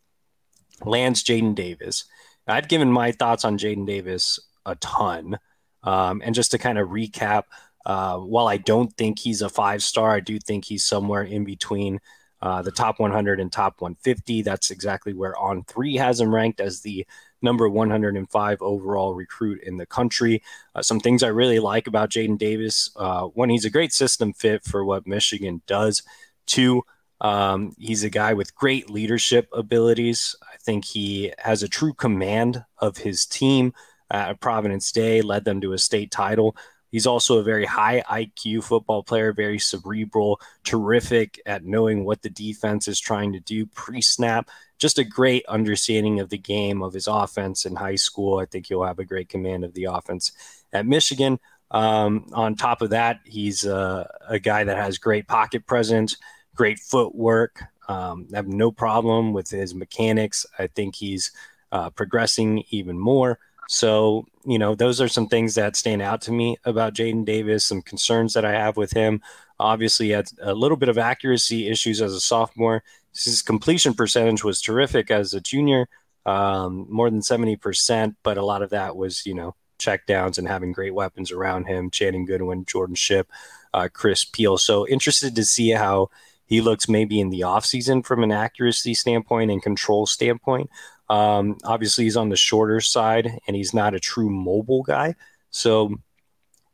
lands 0.84 1.22
Jadyn 1.22 1.54
Davis, 1.54 2.04
I've 2.46 2.68
given 2.68 2.90
my 2.90 3.12
thoughts 3.12 3.44
on 3.44 3.58
Jadyn 3.58 3.86
Davis 3.86 4.38
a 4.64 4.74
ton. 4.76 5.38
Um, 5.84 6.22
and 6.24 6.34
just 6.34 6.50
to 6.52 6.58
kind 6.58 6.78
of 6.78 6.88
recap, 6.88 7.44
uh, 7.84 8.18
while 8.18 8.48
I 8.48 8.58
don't 8.58 8.92
think 8.96 9.18
he's 9.18 9.42
a 9.42 9.48
five 9.48 9.82
star, 9.82 10.12
I 10.12 10.20
do 10.20 10.38
think 10.38 10.64
he's 10.64 10.84
somewhere 10.84 11.22
in 11.22 11.44
between 11.44 12.00
uh, 12.40 12.62
the 12.62 12.72
top 12.72 12.98
100 12.98 13.40
and 13.40 13.52
top 13.52 13.80
150. 13.80 14.42
That's 14.42 14.70
exactly 14.70 15.14
where 15.14 15.36
On 15.36 15.64
Three 15.64 15.96
has 15.96 16.20
him 16.20 16.34
ranked 16.34 16.60
as 16.60 16.80
the 16.80 17.06
number 17.40 17.68
105 17.68 18.62
overall 18.62 19.14
recruit 19.14 19.62
in 19.62 19.76
the 19.76 19.86
country. 19.86 20.42
Uh, 20.74 20.82
some 20.82 21.00
things 21.00 21.22
I 21.22 21.28
really 21.28 21.58
like 21.58 21.86
about 21.86 22.10
Jadyn 22.10 22.38
Davis: 22.38 22.90
uh, 22.96 23.26
one, 23.26 23.48
he's 23.48 23.64
a 23.64 23.70
great 23.70 23.92
system 23.92 24.32
fit 24.32 24.64
for 24.64 24.84
what 24.84 25.06
Michigan 25.06 25.62
does. 25.66 26.02
Two, 26.46 26.82
um, 27.20 27.74
he's 27.78 28.02
a 28.02 28.10
guy 28.10 28.34
with 28.34 28.54
great 28.54 28.90
leadership 28.90 29.48
abilities. 29.52 30.34
I 30.42 30.56
think 30.58 30.84
he 30.84 31.32
has 31.38 31.62
a 31.62 31.68
true 31.68 31.94
command 31.94 32.64
of 32.78 32.98
his 32.98 33.26
team 33.26 33.72
at 34.12 34.40
Providence 34.40 34.92
Day, 34.92 35.22
led 35.22 35.44
them 35.44 35.60
to 35.62 35.72
a 35.72 35.78
state 35.78 36.10
title. 36.10 36.56
He's 36.90 37.06
also 37.06 37.38
a 37.38 37.42
very 37.42 37.64
high 37.64 38.02
IQ 38.02 38.64
football 38.64 39.02
player, 39.02 39.32
very 39.32 39.58
cerebral, 39.58 40.40
terrific 40.62 41.40
at 41.46 41.64
knowing 41.64 42.04
what 42.04 42.20
the 42.20 42.28
defense 42.28 42.86
is 42.86 43.00
trying 43.00 43.32
to 43.32 43.40
do 43.40 43.64
pre 43.64 44.02
snap. 44.02 44.50
Just 44.78 44.98
a 44.98 45.04
great 45.04 45.44
understanding 45.46 46.20
of 46.20 46.28
the 46.28 46.38
game 46.38 46.82
of 46.82 46.92
his 46.92 47.06
offense 47.06 47.64
in 47.64 47.74
high 47.74 47.94
school. 47.94 48.38
I 48.38 48.44
think 48.44 48.66
he'll 48.66 48.84
have 48.84 48.98
a 48.98 49.06
great 49.06 49.30
command 49.30 49.64
of 49.64 49.72
the 49.72 49.84
offense 49.84 50.32
at 50.72 50.86
Michigan. 50.86 51.40
Um, 51.70 52.26
on 52.34 52.56
top 52.56 52.82
of 52.82 52.90
that, 52.90 53.20
he's 53.24 53.64
uh, 53.64 54.06
a 54.28 54.38
guy 54.38 54.64
that 54.64 54.76
has 54.76 54.98
great 54.98 55.26
pocket 55.26 55.66
presence, 55.66 56.18
great 56.54 56.78
footwork. 56.78 57.62
Um, 57.88 58.28
I 58.34 58.36
have 58.36 58.48
no 58.48 58.70
problem 58.70 59.32
with 59.32 59.48
his 59.48 59.74
mechanics. 59.74 60.44
I 60.58 60.66
think 60.66 60.94
he's 60.94 61.32
uh, 61.70 61.88
progressing 61.88 62.64
even 62.68 62.98
more. 62.98 63.38
So, 63.72 64.26
you 64.44 64.58
know, 64.58 64.74
those 64.74 65.00
are 65.00 65.08
some 65.08 65.28
things 65.28 65.54
that 65.54 65.76
stand 65.76 66.02
out 66.02 66.20
to 66.22 66.30
me 66.30 66.58
about 66.66 66.92
Jadyn 66.92 67.24
Davis, 67.24 67.64
some 67.64 67.80
concerns 67.80 68.34
that 68.34 68.44
I 68.44 68.52
have 68.52 68.76
with 68.76 68.92
him. 68.92 69.22
Obviously, 69.58 70.10
had 70.10 70.26
a 70.42 70.52
little 70.52 70.76
bit 70.76 70.90
of 70.90 70.98
accuracy 70.98 71.68
issues 71.68 72.02
as 72.02 72.12
a 72.12 72.20
sophomore. 72.20 72.84
His 73.16 73.40
completion 73.40 73.94
percentage 73.94 74.44
was 74.44 74.60
terrific 74.60 75.10
as 75.10 75.32
a 75.32 75.40
junior, 75.40 75.88
um, 76.26 76.86
more 76.90 77.08
than 77.08 77.20
70%, 77.20 78.14
but 78.22 78.36
a 78.36 78.44
lot 78.44 78.60
of 78.60 78.68
that 78.70 78.94
was, 78.94 79.24
you 79.24 79.32
know, 79.32 79.54
check 79.78 80.04
downs 80.04 80.36
and 80.36 80.46
having 80.46 80.72
great 80.72 80.94
weapons 80.94 81.32
around 81.32 81.64
him 81.64 81.90
Channing 81.90 82.26
Goodwin, 82.26 82.66
Jordan 82.66 82.94
Shipp, 82.94 83.30
uh, 83.72 83.88
Chris 83.90 84.26
Peel. 84.26 84.58
So, 84.58 84.86
interested 84.86 85.34
to 85.36 85.46
see 85.46 85.70
how 85.70 86.10
he 86.44 86.60
looks 86.60 86.90
maybe 86.90 87.20
in 87.20 87.30
the 87.30 87.40
offseason 87.40 88.04
from 88.04 88.22
an 88.22 88.32
accuracy 88.32 88.92
standpoint 88.92 89.50
and 89.50 89.62
control 89.62 90.04
standpoint. 90.04 90.68
Um, 91.12 91.58
obviously, 91.62 92.04
he's 92.04 92.16
on 92.16 92.30
the 92.30 92.36
shorter 92.36 92.80
side 92.80 93.38
and 93.46 93.54
he's 93.54 93.74
not 93.74 93.94
a 93.94 94.00
true 94.00 94.30
mobile 94.30 94.82
guy. 94.82 95.14
So, 95.50 95.94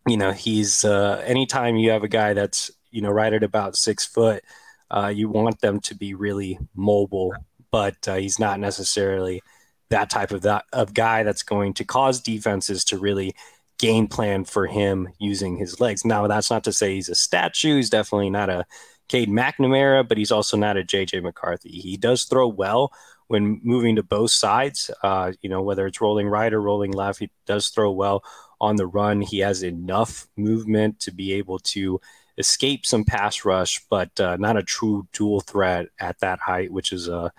you 0.07 0.16
know, 0.16 0.30
he's 0.30 0.85
uh, 0.85 1.21
anytime 1.26 1.75
you 1.75 1.90
have 1.90 2.04
a 2.04 2.09
guy 2.09 2.35
that's, 2.35 2.71
you 2.92 3.02
know, 3.02 3.11
right 3.11 3.33
at 3.33 3.42
about 3.42 3.75
six 3.75 4.07
foot, 4.07 4.45
uh, 4.92 5.12
you 5.12 5.28
want 5.28 5.61
them 5.61 5.80
to 5.80 5.97
be 5.97 6.14
really 6.14 6.57
mobile, 6.76 7.35
but 7.73 7.97
uh, 8.07 8.14
he's 8.14 8.38
not 8.38 8.61
necessarily 8.61 9.42
that 9.90 10.09
type 10.09 10.30
of 10.30 10.42
that 10.42 10.66
of 10.73 10.95
guy 10.95 11.25
that's 11.25 11.42
going 11.42 11.75
to 11.75 11.85
cause 11.85 12.21
defenses 12.21 12.85
to 12.85 12.99
really 12.99 13.35
game 13.80 14.07
plan 14.07 14.45
for 14.45 14.68
him 14.68 15.09
using 15.18 15.57
his 15.57 15.80
legs. 15.80 16.04
Now, 16.04 16.28
that's 16.28 16.50
not 16.50 16.62
to 16.64 16.73
say 16.73 16.95
he's 16.95 17.09
a 17.09 17.16
statue. 17.16 17.75
He's 17.75 17.90
definitely 17.90 18.30
not 18.30 18.50
a 18.50 18.66
Cade 19.09 19.30
McNamara, 19.30 20.07
but 20.07 20.16
he's 20.16 20.30
also 20.30 20.57
not 20.57 20.76
a 20.76 20.85
JJ 20.85 21.25
McCarthy. 21.25 21.71
He 21.71 21.97
does 21.97 22.25
throw 22.25 22.47
well, 22.47 22.92
when 23.28 23.61
moving 23.62 23.97
to 23.97 24.02
both 24.02 24.30
sides. 24.30 24.90
Uh, 25.02 25.32
you 25.40 25.49
know, 25.49 25.62
whether 25.62 25.87
it's 25.87 26.00
rolling 26.00 26.28
right 26.28 26.52
or 26.52 26.61
rolling 26.61 26.92
left, 26.92 27.20
he 27.20 27.30
does 27.47 27.68
throw 27.68 27.92
well 27.92 28.25
on 28.61 28.76
the 28.76 28.87
run. 28.87 29.23
He 29.23 29.38
has 29.38 29.62
enough 29.62 30.26
movement 30.37 31.00
to 31.00 31.12
be 31.12 31.35
able 31.35 31.61
to 31.61 32.00
escape 32.38 32.87
some 32.87 33.04
pass 33.04 33.44
rush, 33.44 33.85
but 33.90 34.18
uh, 34.20 34.37
not 34.38 34.56
a 34.56 34.62
true 34.62 35.06
dual 35.12 35.40
threat 35.40 35.87
at 36.00 36.18
that 36.20 36.40
height, 36.40 36.73
which 36.73 36.92
is 36.92 37.08
a 37.08 37.32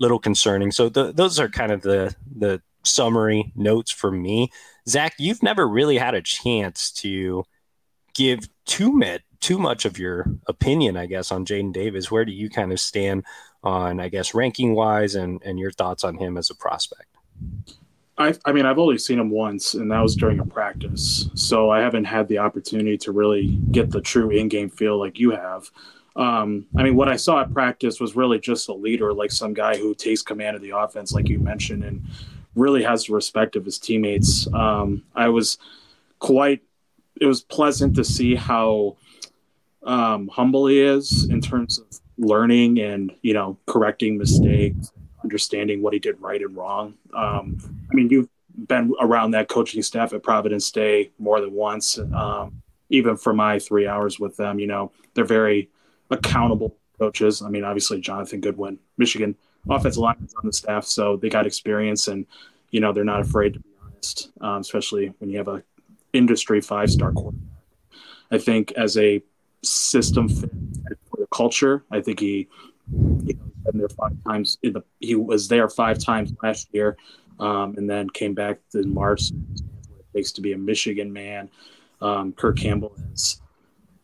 little 0.00 0.18
concerning. 0.18 0.72
So 0.72 0.88
the, 0.88 1.12
those 1.12 1.38
are 1.38 1.48
kind 1.48 1.72
of 1.72 1.82
the 1.82 2.14
the 2.36 2.60
summary 2.84 3.52
notes 3.56 3.90
for 3.90 4.10
me. 4.10 4.50
Zach, 4.88 5.14
you've 5.18 5.42
never 5.42 5.66
really 5.66 5.96
had 5.96 6.14
a 6.14 6.20
chance 6.22 6.90
to 6.92 7.44
give 8.14 8.48
too 8.66 8.92
much 8.92 9.22
too 9.40 9.58
much 9.58 9.84
of 9.84 9.98
your 9.98 10.26
opinion, 10.46 10.96
I 10.96 11.04
guess, 11.04 11.30
on 11.30 11.44
Jadyn 11.44 11.70
Davis. 11.70 12.10
Where 12.10 12.24
do 12.24 12.32
you 12.32 12.48
kind 12.48 12.72
of 12.72 12.80
stand 12.80 13.24
on, 13.64 13.98
I 13.98 14.08
guess, 14.08 14.34
ranking 14.34 14.74
wise 14.74 15.16
and, 15.16 15.42
and 15.44 15.58
your 15.58 15.72
thoughts 15.72 16.04
on 16.04 16.16
him 16.16 16.36
as 16.36 16.50
a 16.50 16.54
prospect? 16.54 17.08
I, 18.16 18.34
I 18.44 18.52
mean, 18.52 18.64
I've 18.64 18.78
only 18.78 18.98
seen 18.98 19.18
him 19.18 19.30
once, 19.30 19.74
and 19.74 19.90
that 19.90 20.00
was 20.00 20.14
during 20.14 20.38
a 20.38 20.46
practice. 20.46 21.28
So 21.34 21.70
I 21.70 21.80
haven't 21.80 22.04
had 22.04 22.28
the 22.28 22.38
opportunity 22.38 22.96
to 22.98 23.10
really 23.10 23.58
get 23.72 23.90
the 23.90 24.00
true 24.00 24.30
in-game 24.30 24.70
feel 24.70 24.98
like 24.98 25.18
you 25.18 25.32
have. 25.32 25.68
Um, 26.14 26.66
I 26.76 26.84
mean, 26.84 26.94
what 26.94 27.08
I 27.08 27.16
saw 27.16 27.40
at 27.40 27.52
practice 27.52 27.98
was 27.98 28.14
really 28.14 28.38
just 28.38 28.68
a 28.68 28.72
leader, 28.72 29.12
like 29.12 29.32
some 29.32 29.52
guy 29.52 29.76
who 29.76 29.94
takes 29.96 30.22
command 30.22 30.54
of 30.54 30.62
the 30.62 30.70
offense, 30.70 31.12
like 31.12 31.28
you 31.28 31.40
mentioned, 31.40 31.82
and 31.82 32.04
really 32.54 32.84
has 32.84 33.06
the 33.06 33.14
respect 33.14 33.56
of 33.56 33.64
his 33.64 33.80
teammates. 33.80 34.46
Um, 34.54 35.02
I 35.16 35.28
was 35.28 35.58
quite. 36.20 36.62
It 37.20 37.26
was 37.26 37.42
pleasant 37.42 37.96
to 37.96 38.04
see 38.04 38.36
how 38.36 38.96
um, 39.82 40.28
humble 40.28 40.66
he 40.66 40.80
is 40.80 41.28
in 41.30 41.40
terms 41.40 41.78
of 41.78 41.86
learning 42.16 42.80
and 42.80 43.12
you 43.22 43.34
know 43.34 43.56
correcting 43.66 44.16
mistakes 44.16 44.92
understanding 45.24 45.82
what 45.82 45.92
he 45.92 45.98
did 45.98 46.20
right 46.20 46.40
and 46.40 46.54
wrong. 46.54 46.94
Um, 47.14 47.58
I 47.90 47.94
mean, 47.94 48.10
you've 48.10 48.28
been 48.68 48.94
around 49.00 49.32
that 49.32 49.48
coaching 49.48 49.82
staff 49.82 50.12
at 50.12 50.22
Providence 50.22 50.70
Day 50.70 51.10
more 51.18 51.40
than 51.40 51.52
once. 51.52 51.98
Um, 51.98 52.62
even 52.90 53.16
for 53.16 53.32
my 53.32 53.58
three 53.58 53.88
hours 53.88 54.20
with 54.20 54.36
them, 54.36 54.60
you 54.60 54.68
know, 54.68 54.92
they're 55.14 55.24
very 55.24 55.70
accountable 56.10 56.76
coaches. 56.98 57.42
I 57.42 57.48
mean, 57.48 57.64
obviously 57.64 58.00
Jonathan 58.00 58.40
Goodwin, 58.40 58.78
Michigan 58.98 59.34
offensive 59.68 59.98
lineman 59.98 60.28
on 60.36 60.46
the 60.46 60.52
staff, 60.52 60.84
so 60.84 61.16
they 61.16 61.30
got 61.30 61.46
experience, 61.46 62.06
and 62.06 62.26
you 62.70 62.80
know 62.80 62.92
they're 62.92 63.02
not 63.02 63.20
afraid 63.20 63.54
to 63.54 63.60
be 63.60 63.68
honest, 63.82 64.30
um, 64.42 64.60
especially 64.60 65.12
when 65.18 65.30
you 65.30 65.38
have 65.38 65.48
a 65.48 65.62
industry 66.12 66.60
five 66.60 66.90
star 66.90 67.10
quarterback. 67.12 67.48
I 68.30 68.38
think 68.38 68.72
as 68.72 68.98
a 68.98 69.22
system 69.62 70.28
fit 70.28 70.50
culture, 71.34 71.84
I 71.90 72.00
think 72.00 72.20
he 72.20 72.48
you 72.92 73.34
know, 73.34 73.70
been 73.70 73.78
there 73.78 73.88
five 73.88 74.12
times. 74.26 74.58
In 74.62 74.74
the, 74.74 74.82
he 75.00 75.14
was 75.14 75.48
there 75.48 75.68
five 75.68 75.98
times 75.98 76.32
last 76.42 76.68
year, 76.72 76.96
um, 77.40 77.74
and 77.76 77.90
then 77.90 78.08
came 78.10 78.34
back 78.34 78.58
in 78.74 78.94
March. 78.94 79.30
It 79.30 80.06
takes 80.14 80.32
to 80.32 80.40
be 80.40 80.52
a 80.52 80.58
Michigan 80.58 81.12
man. 81.12 81.50
Um, 82.00 82.32
Kirk 82.32 82.58
Campbell 82.58 82.94
has, 83.10 83.40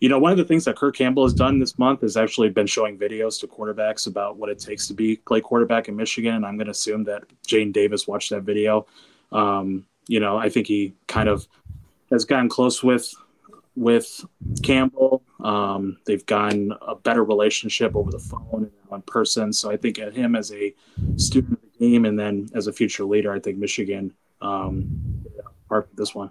you 0.00 0.08
know, 0.08 0.18
one 0.18 0.32
of 0.32 0.38
the 0.38 0.44
things 0.44 0.64
that 0.64 0.76
Kirk 0.76 0.96
Campbell 0.96 1.24
has 1.24 1.34
done 1.34 1.58
this 1.58 1.78
month 1.78 2.00
has 2.00 2.16
actually 2.16 2.48
been 2.48 2.66
showing 2.66 2.98
videos 2.98 3.38
to 3.40 3.46
quarterbacks 3.46 4.06
about 4.06 4.36
what 4.36 4.48
it 4.48 4.58
takes 4.58 4.88
to 4.88 4.94
be 4.94 5.16
play 5.16 5.40
quarterback 5.40 5.88
in 5.88 5.96
Michigan. 5.96 6.34
And 6.34 6.46
I'm 6.46 6.56
going 6.56 6.66
to 6.66 6.72
assume 6.72 7.04
that 7.04 7.24
Jadyn 7.46 7.72
Davis 7.72 8.08
watched 8.08 8.30
that 8.30 8.42
video. 8.42 8.86
Um, 9.32 9.84
you 10.08 10.18
know, 10.18 10.36
I 10.38 10.48
think 10.48 10.66
he 10.66 10.94
kind 11.06 11.28
of 11.28 11.46
has 12.10 12.24
gotten 12.24 12.48
close 12.48 12.82
with 12.82 13.14
with 13.80 14.26
Campbell. 14.62 15.22
Um, 15.42 15.96
they've 16.04 16.24
gotten 16.26 16.72
a 16.86 16.94
better 16.94 17.24
relationship 17.24 17.96
over 17.96 18.10
the 18.10 18.18
phone 18.18 18.70
and 18.90 18.92
in 18.92 19.02
person. 19.02 19.54
So 19.54 19.70
I 19.70 19.78
think 19.78 19.98
at 19.98 20.14
him 20.14 20.36
as 20.36 20.52
a 20.52 20.74
student 21.16 21.54
of 21.54 21.60
the 21.62 21.88
game 21.88 22.04
and 22.04 22.18
then 22.18 22.50
as 22.54 22.66
a 22.66 22.74
future 22.74 23.04
leader, 23.04 23.32
I 23.32 23.40
think 23.40 23.56
Michigan 23.56 24.12
um, 24.42 25.24
this 25.94 26.14
one. 26.14 26.30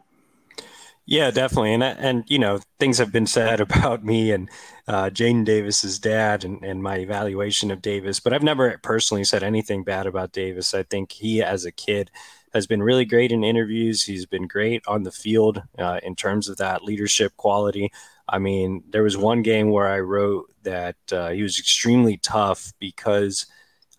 Yeah, 1.07 1.31
definitely, 1.31 1.73
and 1.73 1.83
and 1.83 2.23
you 2.27 2.37
know 2.37 2.59
things 2.79 2.99
have 2.99 3.11
been 3.11 3.25
said 3.25 3.59
about 3.67 4.05
me 4.05 4.31
and 4.31 4.47
uh, 4.87 5.09
Jadyn 5.09 5.43
Davis's 5.43 5.97
dad 5.97 6.43
and, 6.43 6.63
and 6.63 6.83
my 6.83 6.97
evaluation 6.97 7.71
of 7.71 7.81
Davis, 7.81 8.19
but 8.19 8.31
I've 8.31 8.43
never 8.43 8.77
personally 8.83 9.23
said 9.23 9.41
anything 9.41 9.83
bad 9.83 10.05
about 10.05 10.33
Davis. 10.33 10.75
I 10.75 10.83
think 10.83 11.11
he, 11.13 11.41
as 11.41 11.65
a 11.65 11.71
kid, 11.71 12.11
has 12.53 12.67
been 12.67 12.83
really 12.83 13.05
great 13.05 13.31
in 13.31 13.43
interviews. 13.43 14.03
He's 14.03 14.25
been 14.25 14.47
great 14.47 14.83
on 14.87 15.03
the 15.03 15.11
field 15.11 15.61
uh, 15.77 15.99
in 16.03 16.15
terms 16.15 16.49
of 16.49 16.57
that 16.57 16.83
leadership 16.83 17.35
quality. 17.37 17.91
I 18.27 18.39
mean, 18.39 18.83
there 18.89 19.03
was 19.03 19.17
one 19.17 19.41
game 19.41 19.71
where 19.71 19.87
I 19.87 19.99
wrote 19.99 20.51
that 20.63 20.97
uh, 21.11 21.29
he 21.29 21.43
was 21.43 21.57
extremely 21.57 22.17
tough 22.17 22.73
because, 22.79 23.47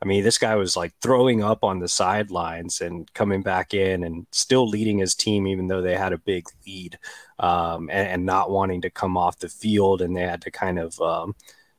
I 0.00 0.06
mean, 0.06 0.22
this 0.22 0.38
guy 0.38 0.54
was 0.54 0.76
like 0.76 0.92
throwing 1.02 1.42
up 1.42 1.64
on 1.64 1.80
the 1.80 1.88
sidelines 1.88 2.80
and 2.80 3.12
coming 3.12 3.42
back 3.42 3.74
in 3.74 4.04
and 4.04 4.26
still 4.30 4.68
leading 4.68 4.98
his 4.98 5.14
team, 5.14 5.46
even 5.46 5.66
though 5.66 5.82
they 5.82 5.96
had 5.96 6.12
a 6.12 6.18
big 6.18 6.46
lead 6.66 6.98
um, 7.38 7.90
and, 7.90 8.08
and, 8.08 8.26
not 8.26 8.50
wanting 8.50 8.82
to 8.82 8.90
come 8.90 9.16
off 9.16 9.38
the 9.38 9.48
field. 9.48 10.00
And 10.00 10.16
they 10.16 10.22
had 10.22 10.42
to 10.42 10.50
kind 10.50 10.78
of 10.78 11.00
um, 11.00 11.34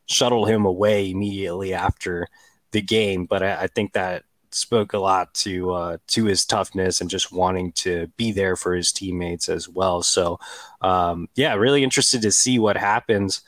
shuttle 0.07 0.45
him 0.45 0.65
away 0.65 1.09
immediately 1.11 1.73
after 1.73 2.27
the 2.71 2.81
game. 2.81 3.25
But 3.25 3.43
I, 3.43 3.63
I 3.63 3.67
think 3.67 3.93
that 3.93 4.23
spoke 4.51 4.93
a 4.93 4.99
lot 4.99 5.33
to 5.33 5.71
uh, 5.71 5.97
to 6.07 6.25
his 6.25 6.45
toughness 6.45 7.01
and 7.01 7.09
just 7.09 7.31
wanting 7.31 7.71
to 7.73 8.07
be 8.17 8.31
there 8.31 8.55
for 8.55 8.75
his 8.75 8.91
teammates 8.91 9.49
as 9.49 9.67
well. 9.67 10.01
So, 10.01 10.39
um, 10.81 11.29
yeah, 11.35 11.53
really 11.55 11.83
interested 11.83 12.21
to 12.23 12.31
see 12.31 12.59
what 12.59 12.77
happens 12.77 13.41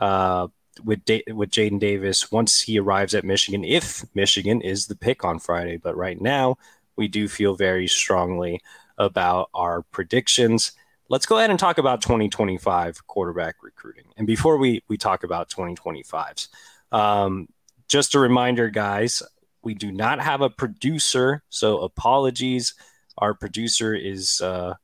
uh, 0.00 0.48
with 0.84 1.04
da- 1.04 1.24
with 1.32 1.50
Jadyn 1.50 1.80
Davis 1.80 2.30
once 2.30 2.60
he 2.60 2.78
arrives 2.78 3.14
at 3.14 3.24
Michigan. 3.24 3.64
If 3.64 4.04
Michigan 4.14 4.60
is 4.60 4.86
the 4.86 4.96
pick 4.96 5.24
on 5.24 5.38
Friday, 5.38 5.76
but 5.76 5.96
right 5.96 6.20
now 6.20 6.56
we 6.96 7.08
do 7.08 7.28
feel 7.28 7.54
very 7.54 7.86
strongly 7.86 8.60
about 8.98 9.48
our 9.54 9.82
predictions. 9.82 10.72
Let's 11.08 11.26
go 11.26 11.38
ahead 11.38 11.50
and 11.50 11.58
talk 11.58 11.78
about 11.78 12.02
2025 12.02 13.06
quarterback 13.06 13.56
recruiting. 13.62 14.04
And 14.16 14.26
before 14.26 14.58
we 14.58 14.82
we 14.88 14.96
talk 14.96 15.24
about 15.24 15.48
2025s, 15.48 16.48
um, 16.92 17.48
just 17.88 18.14
a 18.14 18.20
reminder, 18.20 18.68
guys, 18.68 19.22
we 19.62 19.74
do 19.74 19.92
not 19.92 20.20
have 20.20 20.40
a 20.40 20.50
producer, 20.50 21.42
so 21.48 21.80
apologies. 21.80 22.74
Our 23.18 23.34
producer 23.34 23.94
is 23.94 24.40
uh, 24.40 24.74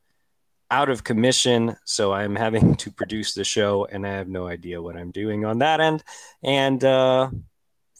out 0.71 0.89
of 0.91 1.05
commission, 1.05 1.77
so 1.85 2.13
I'm 2.13 2.37
having 2.37 2.75
to 2.77 2.91
produce 2.91 3.35
the 3.35 3.45
show, 3.45 3.87
and 3.87 4.07
I 4.07 4.11
have 4.11 4.29
no 4.29 4.47
idea 4.47 4.83
what 4.83 4.97
I'm 4.97 5.11
doing 5.11 5.45
on 5.45 5.59
that 5.59 5.81
end. 5.81 6.03
And 6.43 6.83
uh, 6.85 7.31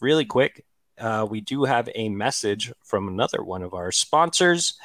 really 0.01 0.25
quick, 0.25 0.65
uh, 0.99 1.27
we 1.29 1.41
do 1.41 1.63
have 1.63 1.89
a 1.95 2.09
message 2.09 2.71
from 2.83 3.07
another 3.07 3.43
one 3.43 3.63
of 3.63 3.73
our 3.73 3.91
sponsors, 3.91 4.75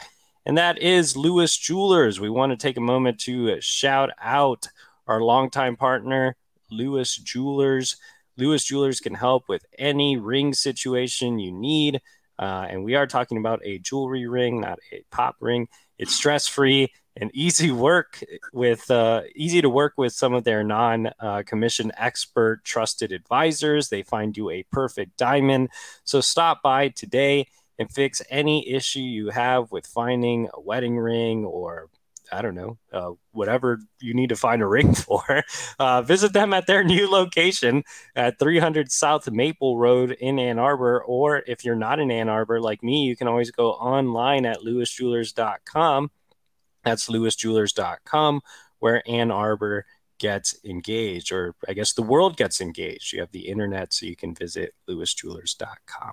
and 0.46 0.58
that 0.58 0.78
is 0.78 1.16
Lewis 1.16 1.56
Jewelers. 1.56 2.20
We 2.20 2.30
want 2.30 2.50
to 2.50 2.56
take 2.56 2.76
a 2.76 2.80
moment 2.80 3.20
to 3.20 3.60
shout 3.60 4.10
out 4.20 4.68
our 5.06 5.20
longtime 5.20 5.76
partner, 5.76 6.36
Lewis 6.70 7.16
Jewelers. 7.16 7.96
Lewis 8.36 8.64
Jewelers 8.64 9.00
can 9.00 9.14
help 9.14 9.48
with 9.48 9.64
any 9.78 10.16
ring 10.16 10.54
situation 10.54 11.38
you 11.38 11.52
need. 11.52 12.00
Uh, 12.38 12.66
and 12.68 12.84
we 12.84 12.94
are 12.94 13.06
talking 13.06 13.38
about 13.38 13.60
a 13.64 13.78
jewelry 13.78 14.26
ring, 14.26 14.60
not 14.60 14.78
a 14.90 15.04
pop 15.10 15.36
ring. 15.40 15.68
It's 15.98 16.14
stress 16.14 16.48
free 16.48 16.92
and 17.16 17.30
easy 17.34 17.70
work 17.70 18.22
with 18.52 18.90
uh, 18.90 19.22
easy 19.34 19.60
to 19.60 19.68
work 19.68 19.94
with 19.96 20.12
some 20.12 20.32
of 20.32 20.44
their 20.44 20.64
non 20.64 21.08
uh, 21.20 21.42
expert 21.96 22.62
trusted 22.64 23.12
advisors. 23.12 23.88
They 23.88 24.02
find 24.02 24.36
you 24.36 24.50
a 24.50 24.64
perfect 24.72 25.16
diamond. 25.16 25.68
So 26.04 26.20
stop 26.20 26.62
by 26.62 26.88
today 26.88 27.48
and 27.78 27.90
fix 27.90 28.22
any 28.30 28.68
issue 28.68 29.00
you 29.00 29.30
have 29.30 29.70
with 29.72 29.86
finding 29.86 30.48
a 30.54 30.60
wedding 30.60 30.96
ring 30.98 31.44
or 31.44 31.88
I 32.32 32.42
don't 32.42 32.54
know, 32.54 32.78
uh, 32.92 33.12
whatever 33.32 33.78
you 34.00 34.14
need 34.14 34.30
to 34.30 34.36
find 34.36 34.62
a 34.62 34.66
ring 34.66 34.94
for, 34.94 35.42
uh, 35.78 36.02
visit 36.02 36.32
them 36.32 36.54
at 36.54 36.66
their 36.66 36.82
new 36.82 37.08
location 37.10 37.84
at 38.16 38.38
300 38.38 38.90
South 38.90 39.30
Maple 39.30 39.78
Road 39.78 40.12
in 40.12 40.38
Ann 40.38 40.58
Arbor. 40.58 41.04
Or 41.04 41.42
if 41.46 41.64
you're 41.64 41.74
not 41.74 42.00
in 42.00 42.10
Ann 42.10 42.28
Arbor 42.28 42.60
like 42.60 42.82
me, 42.82 43.04
you 43.04 43.16
can 43.16 43.28
always 43.28 43.50
go 43.50 43.72
online 43.72 44.46
at 44.46 44.60
lewisjewelers.com. 44.60 46.10
That's 46.84 47.08
lewisjewelers.com, 47.08 48.40
where 48.78 49.02
Ann 49.08 49.30
Arbor 49.30 49.84
gets 50.18 50.56
engaged, 50.64 51.32
or 51.32 51.54
I 51.68 51.74
guess 51.74 51.92
the 51.92 52.02
world 52.02 52.36
gets 52.36 52.60
engaged. 52.60 53.12
You 53.12 53.20
have 53.20 53.32
the 53.32 53.48
internet, 53.48 53.92
so 53.92 54.06
you 54.06 54.16
can 54.16 54.34
visit 54.34 54.74
lewisjewelers.com. 54.88 56.12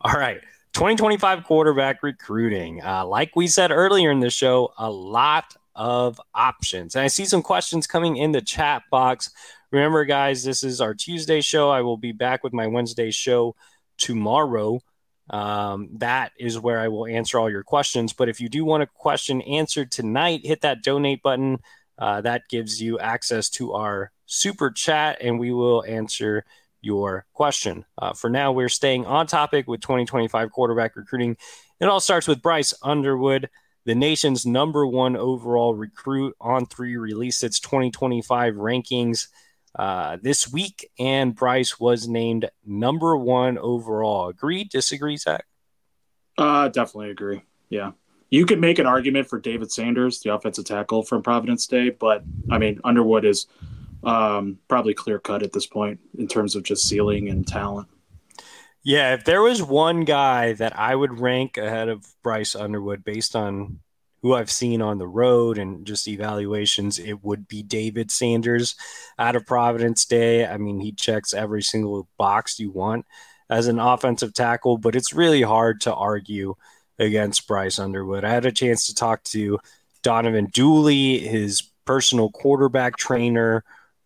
All 0.00 0.12
right. 0.12 0.40
2025 0.74 1.44
quarterback 1.44 2.02
recruiting. 2.02 2.82
Uh, 2.82 3.06
like 3.06 3.36
we 3.36 3.46
said 3.46 3.70
earlier 3.70 4.10
in 4.10 4.18
the 4.18 4.28
show, 4.28 4.72
a 4.76 4.90
lot 4.90 5.54
of 5.76 6.20
options. 6.34 6.96
And 6.96 7.04
I 7.04 7.06
see 7.06 7.24
some 7.24 7.42
questions 7.42 7.86
coming 7.86 8.16
in 8.16 8.32
the 8.32 8.40
chat 8.40 8.82
box. 8.90 9.30
Remember, 9.70 10.04
guys, 10.04 10.42
this 10.42 10.64
is 10.64 10.80
our 10.80 10.92
Tuesday 10.92 11.40
show. 11.40 11.70
I 11.70 11.82
will 11.82 11.96
be 11.96 12.10
back 12.10 12.42
with 12.42 12.52
my 12.52 12.66
Wednesday 12.66 13.12
show 13.12 13.54
tomorrow. 13.98 14.80
Um, 15.30 15.90
that 15.98 16.32
is 16.40 16.58
where 16.58 16.80
I 16.80 16.88
will 16.88 17.06
answer 17.06 17.38
all 17.38 17.48
your 17.48 17.62
questions. 17.62 18.12
But 18.12 18.28
if 18.28 18.40
you 18.40 18.48
do 18.48 18.64
want 18.64 18.82
a 18.82 18.86
question 18.86 19.42
answered 19.42 19.92
tonight, 19.92 20.44
hit 20.44 20.62
that 20.62 20.82
donate 20.82 21.22
button. 21.22 21.60
Uh, 21.96 22.20
that 22.22 22.48
gives 22.50 22.82
you 22.82 22.98
access 22.98 23.48
to 23.50 23.74
our 23.74 24.10
super 24.26 24.72
chat, 24.72 25.18
and 25.20 25.38
we 25.38 25.52
will 25.52 25.84
answer 25.84 26.44
your 26.84 27.26
question. 27.32 27.84
Uh, 27.98 28.12
for 28.12 28.30
now, 28.30 28.52
we're 28.52 28.68
staying 28.68 29.06
on 29.06 29.26
topic 29.26 29.66
with 29.66 29.80
2025 29.80 30.50
quarterback 30.52 30.96
recruiting. 30.96 31.36
It 31.80 31.86
all 31.86 32.00
starts 32.00 32.28
with 32.28 32.42
Bryce 32.42 32.74
Underwood, 32.82 33.48
the 33.84 33.94
nation's 33.94 34.46
number 34.46 34.86
one 34.86 35.14
overall 35.14 35.74
recruit 35.74 36.34
on 36.40 36.64
three 36.66 36.96
released 36.96 37.44
its 37.44 37.60
2025 37.60 38.54
rankings 38.54 39.28
uh, 39.78 40.16
this 40.22 40.50
week, 40.50 40.90
and 40.98 41.34
Bryce 41.34 41.78
was 41.78 42.08
named 42.08 42.48
number 42.64 43.16
one 43.16 43.58
overall. 43.58 44.28
Agree? 44.28 44.64
Disagree, 44.64 45.16
Zach? 45.16 45.44
Uh, 46.38 46.68
definitely 46.68 47.10
agree. 47.10 47.42
Yeah. 47.68 47.92
You 48.30 48.46
could 48.46 48.60
make 48.60 48.78
an 48.78 48.86
argument 48.86 49.28
for 49.28 49.38
David 49.38 49.70
Sanders, 49.70 50.20
the 50.20 50.32
offensive 50.32 50.64
tackle 50.64 51.02
from 51.02 51.22
Providence 51.22 51.66
Day, 51.66 51.90
but 51.90 52.24
I 52.50 52.58
mean, 52.58 52.80
Underwood 52.84 53.24
is 53.24 53.46
um, 54.04 54.58
probably 54.68 54.94
clear 54.94 55.18
cut 55.18 55.42
at 55.42 55.52
this 55.52 55.66
point 55.66 56.00
in 56.18 56.28
terms 56.28 56.54
of 56.54 56.62
just 56.62 56.88
ceiling 56.88 57.28
and 57.28 57.46
talent. 57.46 57.88
Yeah, 58.82 59.14
if 59.14 59.24
there 59.24 59.40
was 59.40 59.62
one 59.62 60.04
guy 60.04 60.52
that 60.54 60.78
I 60.78 60.94
would 60.94 61.18
rank 61.18 61.56
ahead 61.56 61.88
of 61.88 62.06
Bryce 62.22 62.54
Underwood 62.54 63.02
based 63.02 63.34
on 63.34 63.80
who 64.20 64.34
I've 64.34 64.50
seen 64.50 64.82
on 64.82 64.98
the 64.98 65.06
road 65.06 65.58
and 65.58 65.86
just 65.86 66.06
evaluations, 66.06 66.98
it 66.98 67.24
would 67.24 67.48
be 67.48 67.62
David 67.62 68.10
Sanders 68.10 68.74
out 69.18 69.36
of 69.36 69.46
Providence 69.46 70.04
Day. 70.04 70.46
I 70.46 70.58
mean, 70.58 70.80
he 70.80 70.92
checks 70.92 71.32
every 71.32 71.62
single 71.62 72.08
box 72.18 72.58
you 72.58 72.70
want 72.70 73.06
as 73.48 73.66
an 73.66 73.78
offensive 73.78 74.34
tackle, 74.34 74.78
but 74.78 74.96
it's 74.96 75.14
really 75.14 75.42
hard 75.42 75.80
to 75.82 75.94
argue 75.94 76.54
against 76.98 77.46
Bryce 77.46 77.78
Underwood. 77.78 78.24
I 78.24 78.30
had 78.30 78.46
a 78.46 78.52
chance 78.52 78.86
to 78.86 78.94
talk 78.94 79.22
to 79.24 79.58
Donovan 80.02 80.46
Dooley, 80.46 81.18
his 81.18 81.62
personal 81.84 82.30
quarterback 82.30 82.96
trainer, 82.96 83.64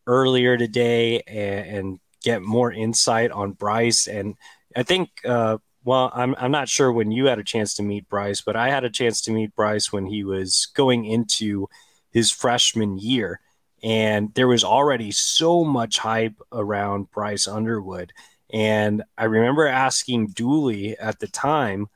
earlier 0.09 0.57
today 0.57 1.21
and, 1.29 1.77
and 1.77 2.01
get 2.25 2.43
more 2.43 2.73
insight 2.73 3.31
on 3.31 3.53
Bryce. 3.53 4.09
And 4.09 4.35
I 4.75 4.83
think, 4.83 5.11
uh, 5.25 5.59
well, 5.85 6.11
I'm, 6.13 6.35
I'm 6.39 6.51
not 6.51 6.69
sure 6.69 6.91
when 6.91 7.13
you 7.13 7.27
had 7.27 7.39
a 7.39 7.45
chance 7.45 7.75
to 7.75 7.83
meet 7.83 8.09
Bryce, 8.09 8.41
but 8.41 8.57
I 8.57 8.71
had 8.71 8.85
a 8.85 8.91
chance 8.91 9.21
to 9.23 9.31
meet 9.31 9.55
Bryce 9.55 9.93
when 9.93 10.07
he 10.07 10.25
was 10.25 10.69
going 10.75 11.05
into 11.05 11.69
his 12.11 12.33
freshman 12.33 12.99
year. 12.99 13.41
And 13.83 14.35
there 14.35 14.49
was 14.49 14.65
already 14.65 15.13
so 15.13 15.63
much 15.63 15.99
hype 15.99 16.35
around 16.53 17.11
Bryce 17.13 17.47
Underwood. 17.47 18.13
And 18.51 19.05
I 19.17 19.25
remember 19.25 19.67
asking 19.67 20.29
Dooley 20.29 20.99
at 20.99 21.21
the 21.21 21.29
time, 21.29 21.89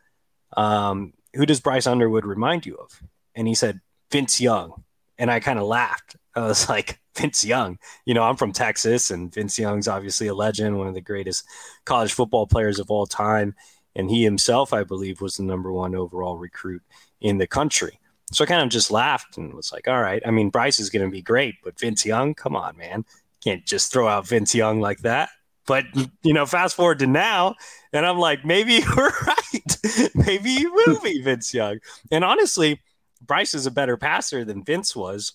um, 0.57 1.15
who 1.35 1.47
does 1.47 1.61
Bryce 1.61 1.87
Underwood 1.87 2.27
remind 2.27 2.67
you 2.67 2.77
of? 2.77 3.03
And 3.35 3.49
he 3.49 3.55
said, 3.55 3.81
Vince 4.13 4.41
Young. 4.41 4.85
And 5.19 5.31
I 5.31 5.41
kind 5.41 5.59
of 5.59 5.67
laughed. 5.67 6.17
I 6.37 6.43
was 6.43 6.69
like, 6.69 7.01
Vince 7.17 7.45
Young. 7.45 7.79
You 8.05 8.15
know, 8.15 8.23
I'm 8.23 8.37
from 8.37 8.53
Texas, 8.53 9.11
and 9.11 9.33
Vince 9.33 9.59
Young's 9.59 9.89
obviously 9.89 10.29
a 10.29 10.35
legend, 10.35 10.79
one 10.79 10.87
of 10.87 10.95
the 10.95 11.01
greatest 11.01 11.45
college 11.85 12.13
football 12.13 12.47
players 12.47 12.79
of 12.79 12.91
all 12.91 13.07
time. 13.07 13.55
And 13.95 14.11
he 14.11 14.25
himself, 14.25 14.73
I 14.73 14.85
believe, 14.85 15.21
was 15.21 15.37
the 15.37 15.43
number 15.43 15.73
one 15.73 15.95
overall 15.95 16.39
recruit 16.39 16.83
in 17.21 17.39
the 17.39 17.47
country. 17.47 17.99
So 18.33 18.45
I 18.45 18.47
kind 18.47 18.63
of 18.63 18.71
just 18.71 18.91
laughed 18.91 19.37
and 19.37 19.53
was 19.53 19.73
like, 19.73 19.87
all 19.87 20.01
right. 20.01 20.23
I 20.25 20.31
mean, 20.31 20.49
Bryce 20.49 20.79
is 20.79 20.89
going 20.89 21.05
to 21.05 21.11
be 21.11 21.21
great, 21.21 21.57
but 21.63 21.79
Vince 21.79 22.07
Young, 22.07 22.35
come 22.35 22.57
on, 22.57 22.77
man. 22.79 23.05
Can't 23.45 23.67
just 23.67 23.93
throw 23.93 24.09
out 24.09 24.27
Vince 24.27 24.55
Young 24.55 24.81
like 24.81 25.01
that. 25.01 25.29
But, 25.67 25.85
you 26.23 26.33
know, 26.33 26.47
fast 26.47 26.75
forward 26.75 26.99
to 27.01 27.07
now, 27.07 27.55
and 27.93 28.07
I'm 28.07 28.19
like, 28.19 28.45
maybe 28.45 28.73
you're 28.97 29.13
right. 29.27 30.11
maybe 30.15 30.51
you 30.51 30.73
will 30.73 31.01
be 31.01 31.21
Vince 31.23 31.53
Young. 31.53 31.79
And 32.11 32.25
honestly, 32.25 32.81
Bryce 33.21 33.55
is 33.55 33.67
a 33.67 33.71
better 33.71 33.97
passer 33.97 34.45
than 34.45 34.65
Vince 34.65 34.97
was 34.97 35.35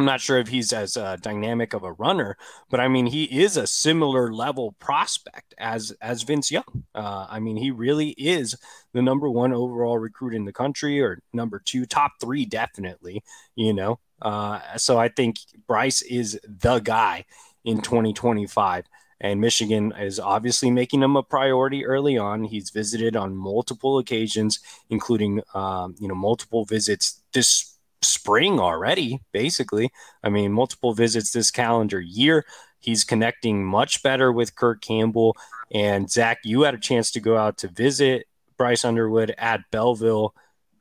I'm 0.00 0.06
not 0.06 0.22
sure 0.22 0.38
if 0.38 0.48
he's 0.48 0.72
as 0.72 0.96
uh, 0.96 1.16
dynamic 1.16 1.74
of 1.74 1.82
a 1.82 1.92
runner, 1.92 2.38
but 2.70 2.80
I 2.80 2.88
mean 2.88 3.04
he 3.04 3.24
is 3.24 3.58
a 3.58 3.66
similar 3.66 4.32
level 4.32 4.72
prospect 4.78 5.54
as 5.58 5.92
as 6.00 6.22
Vince 6.22 6.50
Young. 6.50 6.84
Uh, 6.94 7.26
I 7.28 7.38
mean 7.38 7.58
he 7.58 7.70
really 7.70 8.12
is 8.12 8.56
the 8.94 9.02
number 9.02 9.28
one 9.28 9.52
overall 9.52 9.98
recruit 9.98 10.32
in 10.34 10.46
the 10.46 10.54
country, 10.54 11.02
or 11.02 11.20
number 11.34 11.60
two, 11.62 11.84
top 11.84 12.12
three 12.18 12.46
definitely. 12.46 13.22
You 13.56 13.74
know, 13.74 14.00
uh, 14.22 14.78
so 14.78 14.98
I 14.98 15.08
think 15.10 15.36
Bryce 15.66 16.00
is 16.00 16.40
the 16.44 16.78
guy 16.78 17.26
in 17.66 17.82
2025. 17.82 18.86
And 19.20 19.38
Michigan 19.38 19.92
is 20.00 20.18
obviously 20.18 20.70
making 20.70 21.02
him 21.02 21.14
a 21.14 21.22
priority 21.22 21.84
early 21.84 22.16
on. 22.16 22.44
He's 22.44 22.70
visited 22.70 23.16
on 23.16 23.36
multiple 23.36 23.98
occasions, 23.98 24.60
including 24.88 25.42
um, 25.52 25.94
you 25.98 26.08
know 26.08 26.14
multiple 26.14 26.64
visits 26.64 27.20
this 27.34 27.76
spring 28.02 28.58
already, 28.60 29.20
basically. 29.32 29.90
I 30.22 30.28
mean, 30.28 30.52
multiple 30.52 30.94
visits 30.94 31.32
this 31.32 31.50
calendar 31.50 32.00
year. 32.00 32.44
He's 32.78 33.04
connecting 33.04 33.64
much 33.64 34.02
better 34.02 34.32
with 34.32 34.54
Kirk 34.54 34.80
Campbell. 34.80 35.36
And 35.72 36.10
Zach, 36.10 36.38
you 36.44 36.62
had 36.62 36.74
a 36.74 36.78
chance 36.78 37.10
to 37.12 37.20
go 37.20 37.36
out 37.36 37.58
to 37.58 37.68
visit 37.68 38.26
Bryce 38.56 38.84
Underwood 38.84 39.34
at 39.38 39.60
Belleville 39.70 40.34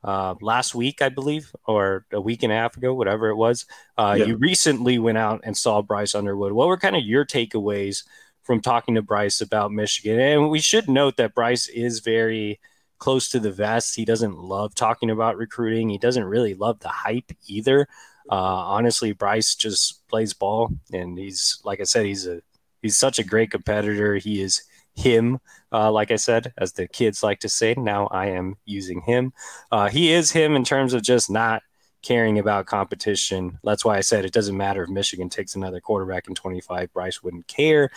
uh, 0.03 0.36
last 0.41 0.73
week, 0.73 1.01
I 1.01 1.10
believe, 1.10 1.53
or 1.65 2.05
a 2.12 2.21
week 2.21 2.43
and 2.43 2.53
a 2.53 2.55
half 2.55 2.77
ago, 2.77 2.93
whatever 2.93 3.27
it 3.27 3.36
was. 3.36 3.65
Uh, 3.97 4.15
yeah. 4.17 4.25
You 4.25 4.38
recently 4.38 4.97
went 4.97 5.17
out 5.17 5.41
and 5.43 5.58
saw 5.58 5.82
Bryce 5.82 6.15
Underwood. 6.15 6.53
What 6.53 6.67
were 6.67 6.77
kind 6.77 6.95
of 6.95 7.03
your 7.03 7.25
takeaways 7.25 8.03
from 8.43 8.62
talking 8.62 8.95
to 8.95 9.01
Bryce 9.01 9.41
about 9.41 9.71
Michigan? 9.71 10.19
And 10.19 10.49
we 10.49 10.62
should 10.62 10.89
note 10.89 11.17
that 11.17 11.36
Bryce 11.36 11.67
is 11.67 11.99
very 11.99 12.60
close 12.99 13.29
to 13.29 13.39
the 13.39 13.51
vest. 13.51 13.95
He 13.95 14.05
doesn't 14.05 14.38
love 14.38 14.75
talking 14.75 15.09
about 15.09 15.38
recruiting. 15.38 15.89
He 15.89 15.97
doesn't 15.97 16.23
really 16.23 16.53
love 16.53 16.79
the 16.79 16.89
hype 16.89 17.31
either. 17.47 17.88
Uh, 18.31 18.35
honestly, 18.35 19.12
Bryce 19.12 19.55
just 19.55 20.07
plays 20.07 20.33
ball, 20.33 20.71
and 20.93 21.17
he's 21.17 21.59
like 21.63 21.79
I 21.79 21.85
said, 21.85 22.05
he's 22.05 22.27
a 22.27 22.41
he's 22.81 22.97
such 22.97 23.17
a 23.17 23.23
great 23.23 23.51
competitor. 23.51 24.15
He 24.15 24.41
is 24.41 24.63
him, 24.95 25.39
uh, 25.71 25.91
like 25.91 26.12
I 26.12 26.17
said, 26.17 26.53
as 26.57 26.73
the 26.73 26.88
kids 26.88 27.23
like 27.23 27.39
to 27.39 27.49
say. 27.49 27.73
Now 27.77 28.07
I 28.07 28.27
am 28.27 28.55
using 28.65 29.01
him. 29.01 29.33
Uh, 29.71 29.89
he 29.89 30.12
is 30.12 30.31
him 30.31 30.55
in 30.55 30.63
terms 30.63 30.93
of 30.93 31.01
just 31.01 31.29
not 31.29 31.63
caring 32.01 32.39
about 32.39 32.65
competition. 32.65 33.59
That's 33.63 33.83
why 33.83 33.97
I 33.97 34.01
said 34.01 34.25
it 34.25 34.33
doesn't 34.33 34.55
matter 34.55 34.83
if 34.83 34.89
Michigan 34.89 35.29
takes 35.29 35.55
another 35.55 35.81
quarterback 35.81 36.27
in 36.27 36.35
25. 36.35 36.93
Bryce 36.93 37.23
wouldn't 37.23 37.47
care. 37.47 37.89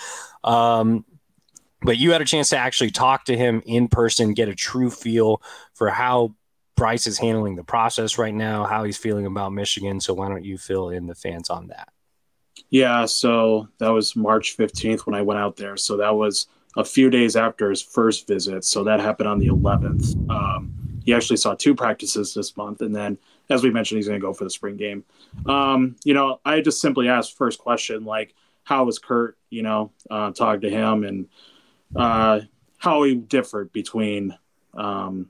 Um, 0.42 1.04
but 1.82 1.98
you 1.98 2.12
had 2.12 2.22
a 2.22 2.24
chance 2.24 2.50
to 2.50 2.56
actually 2.56 2.90
talk 2.90 3.24
to 3.26 3.36
him 3.36 3.62
in 3.66 3.88
person, 3.88 4.34
get 4.34 4.48
a 4.48 4.54
true 4.54 4.90
feel 4.90 5.42
for 5.74 5.90
how 5.90 6.34
Bryce 6.76 7.06
is 7.06 7.18
handling 7.18 7.56
the 7.56 7.64
process 7.64 8.18
right 8.18 8.34
now, 8.34 8.64
how 8.64 8.84
he's 8.84 8.96
feeling 8.96 9.26
about 9.26 9.52
Michigan. 9.52 10.00
So 10.00 10.14
why 10.14 10.28
don't 10.28 10.44
you 10.44 10.58
fill 10.58 10.88
in 10.88 11.06
the 11.06 11.14
fans 11.14 11.50
on 11.50 11.68
that? 11.68 11.88
Yeah, 12.70 13.04
so 13.04 13.68
that 13.78 13.90
was 13.90 14.16
March 14.16 14.56
15th 14.56 15.00
when 15.00 15.14
I 15.14 15.22
went 15.22 15.38
out 15.38 15.56
there. 15.56 15.76
So 15.76 15.96
that 15.98 16.14
was 16.14 16.46
a 16.76 16.84
few 16.84 17.10
days 17.10 17.36
after 17.36 17.68
his 17.68 17.82
first 17.82 18.26
visit. 18.26 18.64
So 18.64 18.84
that 18.84 19.00
happened 19.00 19.28
on 19.28 19.38
the 19.38 19.48
11th. 19.48 20.30
Um, 20.30 20.72
he 21.04 21.12
actually 21.12 21.36
saw 21.36 21.54
two 21.54 21.74
practices 21.74 22.32
this 22.32 22.56
month. 22.56 22.80
And 22.80 22.94
then, 22.94 23.18
as 23.50 23.62
we 23.62 23.70
mentioned, 23.70 23.98
he's 23.98 24.08
going 24.08 24.20
to 24.20 24.24
go 24.26 24.32
for 24.32 24.44
the 24.44 24.50
spring 24.50 24.76
game. 24.76 25.04
Um, 25.46 25.96
you 26.04 26.14
know, 26.14 26.40
I 26.44 26.60
just 26.60 26.80
simply 26.80 27.08
asked 27.08 27.36
first 27.36 27.58
question, 27.58 28.04
like, 28.04 28.34
how 28.64 28.84
was 28.84 28.98
Kirk, 28.98 29.36
you 29.50 29.62
know, 29.62 29.92
uh, 30.10 30.30
talk 30.30 30.60
to 30.62 30.70
him 30.70 31.04
and, 31.04 31.28
uh, 31.96 32.40
how 32.78 33.02
he 33.02 33.14
differed 33.14 33.72
between 33.72 34.36
um, 34.74 35.28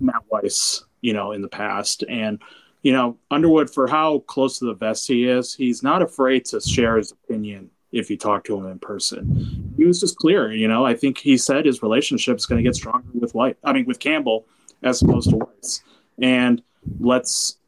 Matt 0.00 0.22
Weiss, 0.30 0.84
you 1.00 1.12
know, 1.12 1.32
in 1.32 1.42
the 1.42 1.48
past. 1.48 2.04
And, 2.08 2.40
you 2.82 2.92
know, 2.92 3.18
Underwood, 3.30 3.70
for 3.70 3.86
how 3.86 4.20
close 4.20 4.58
to 4.58 4.66
the 4.66 4.74
vest 4.74 5.08
he 5.08 5.28
is, 5.28 5.54
he's 5.54 5.82
not 5.82 6.02
afraid 6.02 6.44
to 6.46 6.60
share 6.60 6.96
his 6.96 7.12
opinion 7.12 7.70
if 7.92 8.10
you 8.10 8.16
talk 8.16 8.44
to 8.44 8.56
him 8.56 8.66
in 8.66 8.78
person. 8.78 9.72
He 9.76 9.84
was 9.84 10.00
just 10.00 10.16
clear, 10.16 10.52
you 10.52 10.68
know. 10.68 10.84
I 10.84 10.94
think 10.94 11.18
he 11.18 11.36
said 11.36 11.64
his 11.64 11.82
relationship 11.82 12.36
is 12.36 12.46
going 12.46 12.62
to 12.62 12.68
get 12.68 12.74
stronger 12.74 13.08
with 13.14 13.34
White. 13.34 13.56
I 13.62 13.72
mean, 13.72 13.84
with 13.86 14.00
Campbell 14.00 14.46
as 14.82 15.00
opposed 15.02 15.30
to 15.30 15.36
Weiss. 15.36 15.82
And 16.20 16.62
let's, 17.00 17.58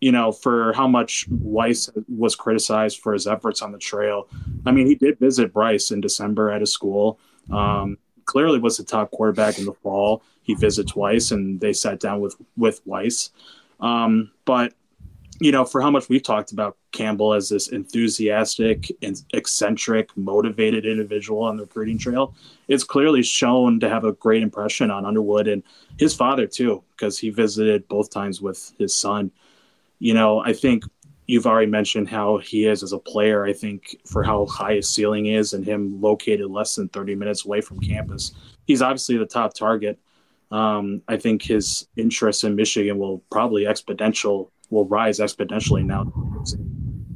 you 0.00 0.12
know, 0.12 0.32
for 0.32 0.72
how 0.74 0.86
much 0.88 1.26
Weiss 1.30 1.90
was 2.08 2.36
criticized 2.36 3.00
for 3.00 3.12
his 3.12 3.26
efforts 3.26 3.62
on 3.62 3.72
the 3.72 3.78
trail. 3.78 4.28
I 4.66 4.72
mean, 4.72 4.86
he 4.86 4.94
did 4.94 5.18
visit 5.18 5.52
Bryce 5.52 5.90
in 5.90 6.00
December 6.00 6.50
at 6.50 6.60
his 6.60 6.72
school. 6.72 7.18
Um, 7.50 7.98
clearly 8.24 8.58
was 8.58 8.76
the 8.76 8.84
top 8.84 9.10
quarterback 9.10 9.58
in 9.58 9.64
the 9.64 9.72
fall. 9.72 10.22
He 10.42 10.54
visited 10.54 10.90
twice, 10.90 11.30
and 11.30 11.60
they 11.60 11.72
sat 11.72 12.00
down 12.00 12.20
with 12.20 12.36
with 12.56 12.80
Weiss. 12.84 13.30
Um, 13.80 14.30
but 14.44 14.74
you 15.40 15.52
know, 15.52 15.64
for 15.64 15.82
how 15.82 15.90
much 15.90 16.08
we've 16.08 16.22
talked 16.22 16.52
about 16.52 16.76
Campbell 16.92 17.34
as 17.34 17.48
this 17.48 17.68
enthusiastic 17.68 18.90
and 19.02 19.22
eccentric, 19.34 20.16
motivated 20.16 20.86
individual 20.86 21.42
on 21.42 21.56
the 21.56 21.64
recruiting 21.64 21.98
trail, 21.98 22.34
it's 22.68 22.84
clearly 22.84 23.22
shown 23.22 23.78
to 23.80 23.88
have 23.88 24.04
a 24.04 24.12
great 24.12 24.42
impression 24.42 24.90
on 24.90 25.04
Underwood 25.04 25.46
and 25.46 25.62
his 25.98 26.14
father 26.14 26.46
too, 26.46 26.82
because 26.92 27.18
he 27.18 27.30
visited 27.30 27.86
both 27.88 28.10
times 28.10 28.40
with 28.40 28.72
his 28.78 28.94
son. 28.94 29.30
You 29.98 30.14
know, 30.14 30.40
I 30.40 30.52
think 30.52 30.84
you've 31.26 31.46
already 31.46 31.70
mentioned 31.70 32.08
how 32.08 32.38
he 32.38 32.66
is 32.66 32.82
as 32.82 32.92
a 32.92 32.98
player. 32.98 33.44
I 33.44 33.52
think 33.52 33.96
for 34.06 34.22
how 34.22 34.46
high 34.46 34.74
his 34.74 34.88
ceiling 34.88 35.26
is 35.26 35.52
and 35.52 35.64
him 35.64 36.00
located 36.00 36.50
less 36.50 36.74
than 36.74 36.88
30 36.88 37.14
minutes 37.14 37.44
away 37.44 37.60
from 37.60 37.80
campus, 37.80 38.32
he's 38.66 38.82
obviously 38.82 39.16
the 39.16 39.26
top 39.26 39.54
target. 39.54 39.98
Um, 40.50 41.02
I 41.08 41.16
think 41.16 41.42
his 41.42 41.88
interest 41.96 42.44
in 42.44 42.54
Michigan 42.54 42.98
will 42.98 43.18
probably 43.30 43.64
exponential 43.64 44.50
will 44.70 44.86
rise 44.86 45.18
exponentially 45.18 45.84
now. 45.84 46.12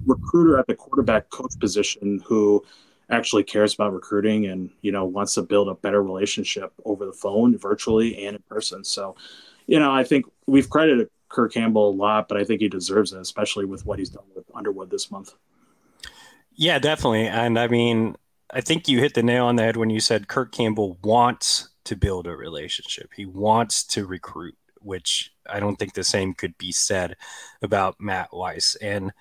Recruiter 0.06 0.58
at 0.58 0.66
the 0.66 0.74
quarterback 0.74 1.30
coach 1.30 1.52
position 1.58 2.20
who 2.24 2.64
actually 3.10 3.42
cares 3.42 3.74
about 3.74 3.92
recruiting 3.92 4.46
and 4.46 4.70
you 4.82 4.92
know 4.92 5.04
wants 5.04 5.34
to 5.34 5.42
build 5.42 5.68
a 5.68 5.74
better 5.74 6.02
relationship 6.02 6.72
over 6.84 7.06
the 7.06 7.12
phone, 7.12 7.56
virtually, 7.58 8.24
and 8.24 8.36
in 8.36 8.42
person. 8.48 8.84
So, 8.84 9.16
you 9.66 9.78
know, 9.78 9.92
I 9.92 10.04
think 10.04 10.26
we've 10.46 10.70
credited 10.70 11.08
Kirk 11.30 11.52
Campbell 11.54 11.90
a 11.90 11.94
lot, 11.94 12.28
but 12.28 12.36
I 12.36 12.44
think 12.44 12.60
he 12.60 12.68
deserves 12.68 13.12
it, 13.12 13.20
especially 13.20 13.64
with 13.64 13.86
what 13.86 13.98
he's 13.98 14.10
done 14.10 14.24
with 14.34 14.44
Underwood 14.54 14.90
this 14.90 15.10
month. 15.10 15.34
Yeah, 16.54 16.78
definitely. 16.78 17.26
And 17.26 17.58
I 17.58 17.68
mean, 17.68 18.16
I 18.52 18.60
think 18.60 18.88
you 18.88 18.98
hit 18.98 19.14
the 19.14 19.22
nail 19.22 19.46
on 19.46 19.56
the 19.56 19.62
head 19.62 19.76
when 19.76 19.90
you 19.90 20.00
said 20.00 20.28
Kirk 20.28 20.52
Campbell 20.52 20.98
wants 21.02 21.68
to 21.84 21.96
build 21.96 22.26
a 22.26 22.36
relationship. 22.36 23.10
He 23.16 23.24
wants 23.24 23.84
to 23.84 24.04
recruit, 24.04 24.56
which 24.80 25.32
I 25.48 25.60
don't 25.60 25.76
think 25.76 25.94
the 25.94 26.04
same 26.04 26.34
could 26.34 26.58
be 26.58 26.72
said 26.72 27.16
about 27.62 28.00
Matt 28.00 28.28
Weiss. 28.32 28.74
And 28.76 29.12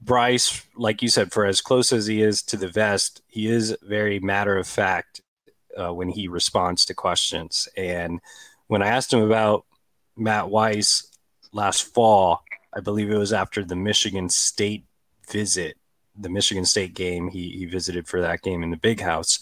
Bryce, 0.00 0.66
like 0.76 1.00
you 1.00 1.08
said, 1.08 1.32
for 1.32 1.46
as 1.46 1.60
close 1.60 1.92
as 1.92 2.06
he 2.06 2.22
is 2.22 2.42
to 2.42 2.56
the 2.56 2.68
vest, 2.68 3.22
he 3.28 3.46
is 3.46 3.76
very 3.82 4.18
matter 4.18 4.58
of 4.58 4.66
fact 4.66 5.20
uh, 5.76 5.94
when 5.94 6.08
he 6.08 6.26
responds 6.26 6.84
to 6.86 6.94
questions. 6.94 7.68
And 7.76 8.20
when 8.66 8.82
I 8.82 8.88
asked 8.88 9.12
him 9.12 9.22
about 9.22 9.64
Matt 10.16 10.50
Weiss 10.50 11.11
last 11.52 11.82
fall, 11.94 12.42
I 12.72 12.80
believe 12.80 13.10
it 13.10 13.16
was 13.16 13.32
after 13.32 13.64
the 13.64 13.76
Michigan 13.76 14.28
State 14.28 14.84
visit, 15.30 15.76
the 16.16 16.28
Michigan 16.28 16.64
State 16.64 16.94
game. 16.94 17.28
He, 17.28 17.50
he 17.50 17.66
visited 17.66 18.06
for 18.06 18.20
that 18.20 18.42
game 18.42 18.62
in 18.62 18.70
the 18.70 18.76
big 18.76 19.00
house. 19.00 19.38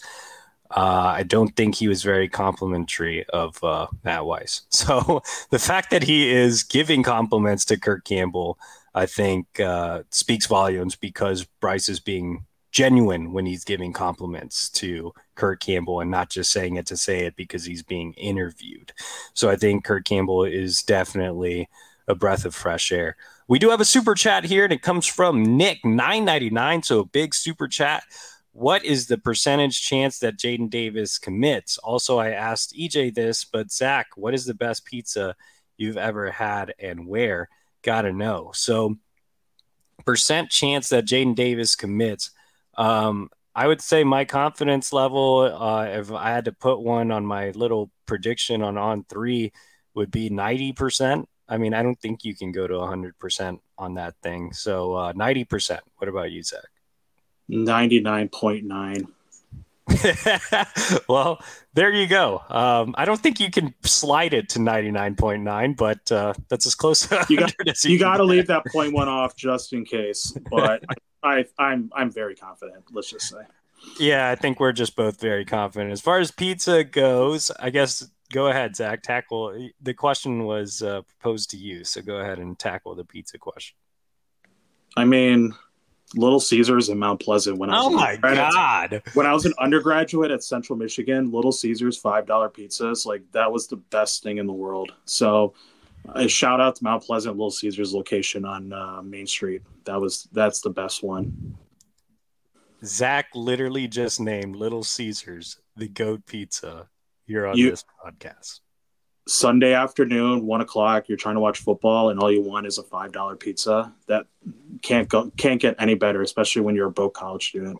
Uh, 0.69 1.13
I 1.17 1.23
don't 1.23 1.53
think 1.55 1.75
he 1.75 1.87
was 1.87 2.03
very 2.03 2.29
complimentary 2.29 3.25
of 3.29 3.61
uh, 3.63 3.87
Matt 4.03 4.25
Weiss. 4.25 4.61
So 4.69 5.21
the 5.49 5.59
fact 5.59 5.91
that 5.91 6.03
he 6.03 6.29
is 6.29 6.63
giving 6.63 7.03
compliments 7.03 7.65
to 7.65 7.79
Kirk 7.79 8.05
Campbell, 8.05 8.57
I 8.95 9.05
think, 9.05 9.59
uh, 9.59 10.03
speaks 10.11 10.45
volumes 10.45 10.95
because 10.95 11.45
Bryce 11.59 11.89
is 11.89 11.99
being 11.99 12.45
genuine 12.71 13.33
when 13.33 13.45
he's 13.45 13.65
giving 13.65 13.91
compliments 13.91 14.69
to 14.69 15.13
Kirk 15.35 15.59
Campbell 15.59 15.99
and 15.99 16.09
not 16.09 16.29
just 16.29 16.51
saying 16.51 16.77
it 16.77 16.85
to 16.87 16.95
say 16.95 17.25
it 17.25 17.35
because 17.35 17.65
he's 17.65 17.83
being 17.83 18.13
interviewed. 18.13 18.93
So 19.33 19.49
I 19.49 19.57
think 19.57 19.83
Kirk 19.83 20.05
Campbell 20.05 20.45
is 20.45 20.81
definitely 20.83 21.67
a 22.07 22.15
breath 22.15 22.45
of 22.45 22.55
fresh 22.55 22.91
air. 22.91 23.15
We 23.47 23.59
do 23.59 23.69
have 23.69 23.81
a 23.81 23.85
super 23.85 24.15
chat 24.15 24.45
here, 24.45 24.63
and 24.63 24.73
it 24.73 24.81
comes 24.81 25.05
from 25.05 25.57
Nick 25.57 25.83
nine 25.83 26.25
ninety 26.25 26.49
nine. 26.49 26.83
So 26.83 27.01
a 27.01 27.05
big 27.05 27.33
super 27.33 27.67
chat. 27.67 28.03
What 28.53 28.83
is 28.83 29.07
the 29.07 29.17
percentage 29.17 29.81
chance 29.81 30.19
that 30.19 30.37
Jadyn 30.37 30.69
Davis 30.69 31.17
commits? 31.17 31.77
Also, 31.77 32.17
I 32.17 32.31
asked 32.31 32.75
EJ 32.75 33.15
this, 33.15 33.45
but 33.45 33.71
Zach, 33.71 34.07
what 34.15 34.33
is 34.33 34.45
the 34.45 34.53
best 34.53 34.83
pizza 34.83 35.35
you've 35.77 35.97
ever 35.97 36.31
had 36.31 36.73
and 36.77 37.07
where? 37.07 37.49
Gotta 37.81 38.11
know. 38.11 38.51
So, 38.53 38.97
percent 40.05 40.49
chance 40.49 40.89
that 40.89 41.05
Jadyn 41.05 41.35
Davis 41.35 41.75
commits. 41.75 42.31
Um, 42.77 43.29
I 43.53 43.67
would 43.67 43.81
say 43.81 44.03
my 44.03 44.25
confidence 44.25 44.93
level, 44.93 45.39
uh, 45.39 45.85
if 45.85 46.11
I 46.11 46.31
had 46.31 46.45
to 46.45 46.53
put 46.53 46.81
one 46.81 47.11
on 47.11 47.25
my 47.25 47.51
little 47.51 47.91
prediction 48.05 48.61
on 48.61 48.77
on 48.77 49.03
three, 49.09 49.51
would 49.93 50.11
be 50.11 50.29
90%. 50.29 51.25
I 51.47 51.57
mean, 51.57 51.73
I 51.73 51.83
don't 51.83 51.99
think 51.99 52.23
you 52.23 52.35
can 52.35 52.51
go 52.51 52.67
to 52.67 52.73
100% 52.75 53.59
on 53.77 53.93
that 53.95 54.15
thing. 54.23 54.53
So 54.53 54.93
uh, 54.95 55.13
90%. 55.13 55.79
What 55.97 56.07
about 56.07 56.31
you, 56.31 56.43
Zach? 56.43 56.61
99.9. 57.49 59.07
well, 61.09 61.43
there 61.73 61.91
you 61.91 62.07
go. 62.07 62.41
Um, 62.49 62.95
I 62.97 63.05
don't 63.05 63.19
think 63.19 63.39
you 63.39 63.51
can 63.51 63.73
slide 63.83 64.33
it 64.33 64.49
to 64.49 64.59
99.9, 64.59 65.75
but 65.75 66.11
uh, 66.11 66.33
that's 66.49 66.65
as 66.65 66.75
close 66.75 67.09
you 67.29 67.37
got, 67.37 67.53
as 67.67 67.83
you, 67.83 67.91
you 67.93 67.99
got 67.99 68.17
to 68.17 68.23
leave 68.23 68.47
that 68.47 68.65
point 68.67 68.93
one 68.93 69.09
off 69.09 69.35
just 69.35 69.73
in 69.73 69.83
case. 69.83 70.37
But 70.49 70.83
I, 70.89 70.95
I, 71.23 71.45
I'm 71.59 71.91
I'm 71.93 72.11
very 72.11 72.35
confident. 72.35 72.85
Let's 72.91 73.09
just 73.09 73.29
say. 73.29 73.41
Yeah, 73.99 74.29
I 74.29 74.35
think 74.35 74.59
we're 74.59 74.71
just 74.71 74.95
both 74.95 75.19
very 75.19 75.45
confident. 75.45 75.91
As 75.91 76.01
far 76.01 76.19
as 76.19 76.31
pizza 76.31 76.83
goes, 76.83 77.51
I 77.59 77.69
guess 77.69 78.07
go 78.31 78.47
ahead, 78.47 78.75
Zach. 78.75 79.03
Tackle 79.03 79.69
the 79.81 79.93
question 79.93 80.45
was 80.45 80.81
uh, 80.81 81.01
proposed 81.01 81.51
to 81.51 81.57
you, 81.57 81.83
so 81.83 82.01
go 82.01 82.17
ahead 82.17 82.39
and 82.39 82.57
tackle 82.57 82.95
the 82.95 83.05
pizza 83.05 83.37
question. 83.37 83.75
I 84.97 85.05
mean, 85.05 85.53
Little 86.15 86.39
Caesars 86.39 86.89
in 86.89 86.99
Mount 86.99 87.21
Pleasant 87.21 87.57
when 87.57 87.69
I 87.69 87.77
was 87.77 87.87
oh 87.87 87.89
my 87.91 88.17
god 88.17 89.01
when 89.13 89.25
I 89.25 89.33
was 89.33 89.45
an 89.45 89.53
undergraduate 89.59 90.31
at 90.31 90.43
Central 90.43 90.77
Michigan, 90.77 91.31
Little 91.31 91.51
Caesars 91.51 91.97
five 91.97 92.25
dollar 92.25 92.49
pizzas 92.49 93.05
like 93.05 93.23
that 93.31 93.51
was 93.51 93.67
the 93.67 93.77
best 93.77 94.23
thing 94.23 94.37
in 94.37 94.47
the 94.47 94.53
world. 94.53 94.91
So, 95.05 95.53
a 96.13 96.27
shout 96.27 96.59
out 96.59 96.75
to 96.77 96.83
Mount 96.83 97.03
Pleasant 97.03 97.35
Little 97.35 97.51
Caesars 97.51 97.93
location 97.93 98.45
on 98.45 98.73
uh, 98.73 99.01
Main 99.01 99.27
Street. 99.27 99.61
That 99.85 100.01
was 100.01 100.27
that's 100.33 100.61
the 100.61 100.69
best 100.69 101.03
one. 101.03 101.55
Zach 102.83 103.27
literally 103.35 103.87
just 103.87 104.19
named 104.19 104.55
Little 104.55 104.83
Caesars 104.83 105.59
the 105.75 105.87
goat 105.87 106.25
pizza 106.25 106.87
here 107.25 107.45
on 107.45 107.57
you, 107.57 107.69
this 107.71 107.85
podcast. 108.03 108.59
Sunday 109.27 109.73
afternoon, 109.73 110.45
one 110.45 110.61
o'clock, 110.61 111.07
you're 111.07 111.17
trying 111.17 111.35
to 111.35 111.41
watch 111.41 111.59
football, 111.59 112.09
and 112.09 112.19
all 112.19 112.31
you 112.31 112.41
want 112.41 112.65
is 112.65 112.77
a 112.77 112.83
five 112.83 113.11
dollar 113.11 113.35
pizza. 113.35 113.93
That 114.07 114.25
can't 114.81 115.07
go 115.07 115.31
can't 115.37 115.61
get 115.61 115.75
any 115.79 115.95
better, 115.95 116.21
especially 116.21 116.63
when 116.63 116.75
you're 116.75 116.87
a 116.87 116.91
broke 116.91 117.13
college 117.13 117.49
student. 117.49 117.79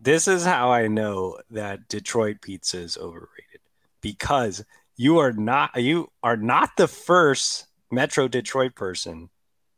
This 0.00 0.28
is 0.28 0.44
how 0.44 0.70
I 0.70 0.88
know 0.88 1.38
that 1.50 1.88
Detroit 1.88 2.42
pizza 2.42 2.78
is 2.78 2.98
overrated 2.98 3.60
because 4.00 4.64
you 4.96 5.18
are 5.18 5.32
not 5.32 5.80
you 5.80 6.10
are 6.22 6.36
not 6.36 6.70
the 6.76 6.88
first 6.88 7.66
Metro 7.90 8.28
Detroit 8.28 8.74
person 8.74 9.30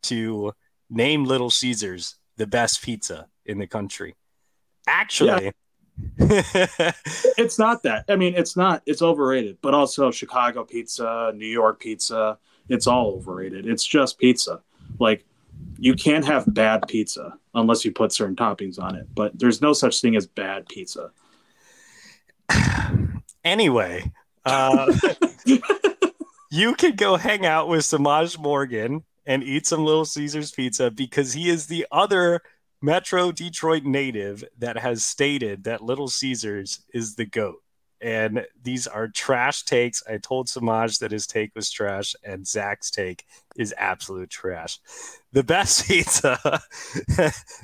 to 0.04 0.52
name 0.90 1.24
Little 1.24 1.50
Caesars 1.50 2.16
the 2.37 2.46
best 2.46 2.82
pizza 2.82 3.28
in 3.46 3.58
the 3.58 3.66
country. 3.66 4.16
Actually, 4.87 5.44
yeah. 5.44 5.51
it's 6.18 7.59
not 7.59 7.83
that. 7.85 8.05
I 8.09 8.16
mean, 8.16 8.35
it's 8.35 8.57
not. 8.57 8.83
It's 8.87 9.03
overrated. 9.03 9.59
But 9.62 9.75
also 9.75 10.11
Chicago 10.11 10.64
pizza, 10.64 11.33
New 11.35 11.47
York 11.47 11.81
pizza. 11.81 12.38
It's 12.68 12.87
all 12.87 13.14
overrated. 13.14 13.66
It's 13.66 13.85
just 13.85 14.18
pizza. 14.18 14.61
Like 14.99 15.25
you 15.79 15.94
can't 15.94 16.25
have 16.25 16.53
bad 16.53 16.87
pizza 16.88 17.35
unless 17.55 17.85
you 17.85 17.92
put 17.92 18.12
certain 18.12 18.37
toppings 18.37 18.81
on 18.81 18.97
it. 18.97 19.07
But 19.14 19.38
there's 19.38 19.61
no 19.61 19.73
such 19.73 20.01
thing 20.01 20.16
as 20.16 20.27
bad 20.27 20.68
pizza. 20.68 21.11
anyway, 23.44 24.11
uh, 24.44 24.92
you 26.51 26.75
could 26.75 26.97
go 26.97 27.16
hang 27.16 27.47
out 27.47 27.68
with 27.68 27.83
Semaj 27.83 28.38
Morgan 28.38 29.05
and 29.27 29.42
eat 29.42 29.66
some 29.66 29.85
Little 29.85 30.05
Caesars 30.05 30.53
pizza 30.53 30.90
because 30.90 31.33
he 31.33 31.49
is 31.49 31.66
the 31.66 31.87
other 31.90 32.42
Metro 32.85 33.33
Detroit 33.33 33.85
native 33.85 34.44
that 34.59 34.77
has 34.77 35.07
stated 35.07 35.64
that 35.64 35.83
Little 35.83 36.09
Caesars 36.09 36.81
is 36.92 37.14
the 37.14 37.25
GOAT. 37.25 37.62
And 38.03 38.44
these 38.62 38.87
are 38.87 39.09
trash 39.09 39.62
takes. 39.62 40.03
I 40.07 40.18
told 40.18 40.49
Semaj 40.49 40.99
that 40.99 41.11
his 41.11 41.27
take 41.27 41.55
was 41.55 41.70
trash, 41.70 42.14
and 42.23 42.47
Zach's 42.47 42.90
take 42.90 43.25
is 43.57 43.73
absolute 43.79 44.29
trash. 44.29 44.79
The 45.33 45.42
best 45.42 45.88
pizza 45.88 46.38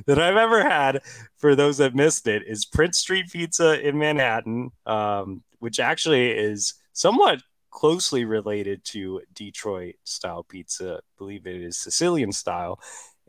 that 0.07 0.19
I've 0.19 0.39
ever 0.39 0.67
had, 0.67 1.03
for 1.37 1.55
those 1.55 1.77
that 1.77 1.95
missed 1.95 2.27
it, 2.27 2.43
is 2.47 2.65
Prince 2.65 2.99
Street 3.01 3.31
Pizza 3.31 3.87
in 3.87 3.99
Manhattan, 3.99 4.71
um, 4.87 5.43
which 5.59 5.79
actually 5.79 6.31
is 6.31 6.73
somewhat 6.95 7.43
closely 7.71 8.25
related 8.25 8.85
to 8.85 9.21
Detroit 9.35 9.97
style 10.05 10.45
pizza. 10.45 10.95
I 10.95 11.01
believe 11.19 11.47
it 11.47 11.61
is 11.61 11.77
Sicilian 11.77 12.33
style 12.33 12.81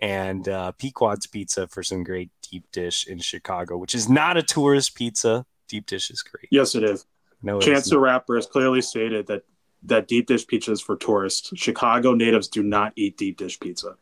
and 0.02 0.50
uh, 0.50 0.72
Pequod's 0.74 1.28
Pizza 1.28 1.68
for 1.68 1.84
some 1.84 2.04
great 2.04 2.32
deep 2.52 2.66
dish 2.72 3.08
in 3.08 3.20
Chicago, 3.20 3.78
which 3.78 3.96
is 3.96 4.10
not 4.10 4.36
a 4.36 4.44
tourist 4.44 4.96
pizza. 4.96 5.46
Deep 5.68 5.86
dish 5.86 6.10
is 6.10 6.22
great. 6.22 6.48
Yes, 6.52 6.76
it 6.76 6.84
is. 6.84 7.06
No, 7.44 7.60
Chance 7.60 7.90
the 7.90 8.00
Rapper 8.00 8.36
has 8.36 8.46
clearly 8.46 8.82
stated 8.82 9.28
that 9.28 9.44
that 9.84 10.08
deep 10.08 10.28
dish 10.28 10.46
pizza 10.46 10.72
is 10.72 10.82
for 10.82 10.96
tourists. 10.96 11.52
Chicago 11.56 12.14
natives 12.14 12.48
do 12.48 12.62
not 12.62 12.94
eat 12.96 13.18
deep 13.18 13.38
dish 13.38 13.60
pizza. 13.60 13.96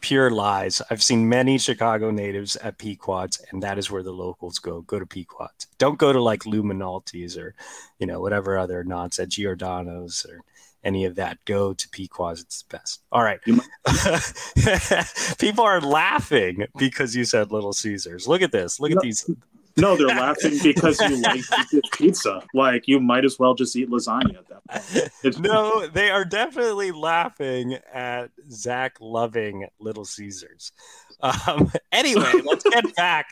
Pure 0.00 0.30
lies. 0.30 0.80
I've 0.90 1.02
seen 1.02 1.28
many 1.28 1.58
Chicago 1.58 2.10
natives 2.10 2.56
at 2.56 2.78
Pequod's, 2.78 3.42
and 3.50 3.62
that 3.62 3.76
is 3.76 3.90
where 3.90 4.02
the 4.02 4.12
locals 4.12 4.58
go. 4.58 4.82
Go 4.82 4.98
to 4.98 5.06
Pequod's. 5.06 5.66
Don't 5.78 5.98
go 5.98 6.12
to 6.12 6.22
like 6.22 6.46
Lou 6.46 6.62
Malnati's 6.62 7.36
or, 7.36 7.54
you 7.98 8.06
know, 8.06 8.20
whatever 8.20 8.56
other 8.56 8.84
nonsense, 8.84 9.26
at 9.26 9.30
Giordano's 9.30 10.24
or 10.30 10.40
any 10.86 11.04
of 11.04 11.16
that. 11.16 11.44
Go 11.44 11.74
to 11.74 11.88
Pequod's. 11.88 12.42
It's 12.42 12.62
the 12.62 12.76
best. 12.76 13.02
All 13.10 13.22
right. 13.22 13.40
People 15.38 15.64
are 15.64 15.80
laughing 15.80 16.66
because 16.78 17.16
you 17.16 17.24
said 17.24 17.50
Little 17.50 17.72
Caesars. 17.72 18.28
Look 18.28 18.40
at 18.40 18.52
this. 18.52 18.78
Look 18.78 18.92
no, 18.92 18.96
at 18.98 19.02
these. 19.02 19.28
No, 19.76 19.96
they're 19.96 20.06
laughing 20.06 20.58
because 20.62 20.98
you 21.00 21.20
like 21.20 21.42
pizza. 21.92 22.42
Like 22.54 22.88
you 22.88 23.00
might 23.00 23.24
as 23.24 23.38
well 23.38 23.54
just 23.54 23.76
eat 23.76 23.90
lasagna 23.90 24.38
at 24.38 24.48
that 24.48 24.66
point. 24.66 25.10
It's- 25.24 25.38
no, 25.38 25.86
they 25.88 26.10
are 26.10 26.24
definitely 26.24 26.92
laughing 26.92 27.74
at 27.92 28.30
Zach 28.50 28.96
loving 29.00 29.66
Little 29.78 30.04
Caesars. 30.06 30.72
Um, 31.20 31.72
anyway, 31.92 32.32
let's 32.44 32.64
get 32.64 32.94
back 32.96 33.26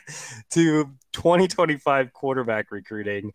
to 0.51 0.91
2025 1.13 2.13
quarterback 2.13 2.71
recruiting. 2.71 3.31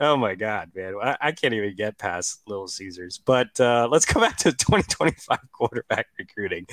Oh 0.00 0.16
my 0.16 0.34
God, 0.34 0.70
man. 0.74 0.94
I, 1.02 1.16
I, 1.20 1.32
can't 1.32 1.54
even 1.54 1.76
get 1.76 1.98
past 1.98 2.40
Little 2.46 2.68
Caesars. 2.68 3.18
But 3.24 3.58
uh, 3.60 3.88
let's 3.90 4.04
go 4.04 4.20
back 4.26 4.38
to 4.38 4.52
2025 4.52 5.38
quarterback 5.52 6.06
recruiting. 6.18 6.66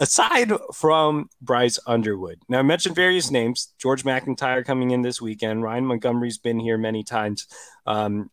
Aside 0.00 0.52
from 0.72 1.28
Bryce 1.40 1.78
Underwood, 1.86 2.40
now 2.48 2.58
I 2.58 2.62
mentioned 2.62 2.96
various 2.96 3.30
names. 3.30 3.72
George 3.78 4.04
MacIntyre 4.04 4.64
coming 4.64 4.90
in 4.90 5.02
this 5.02 5.20
weekend. 5.20 5.62
Ryan 5.62 5.86
Montgomery's 5.86 6.38
been 6.38 6.58
here 6.58 6.76
many 6.76 7.04
times. 7.04 7.46
Um, 7.86 8.30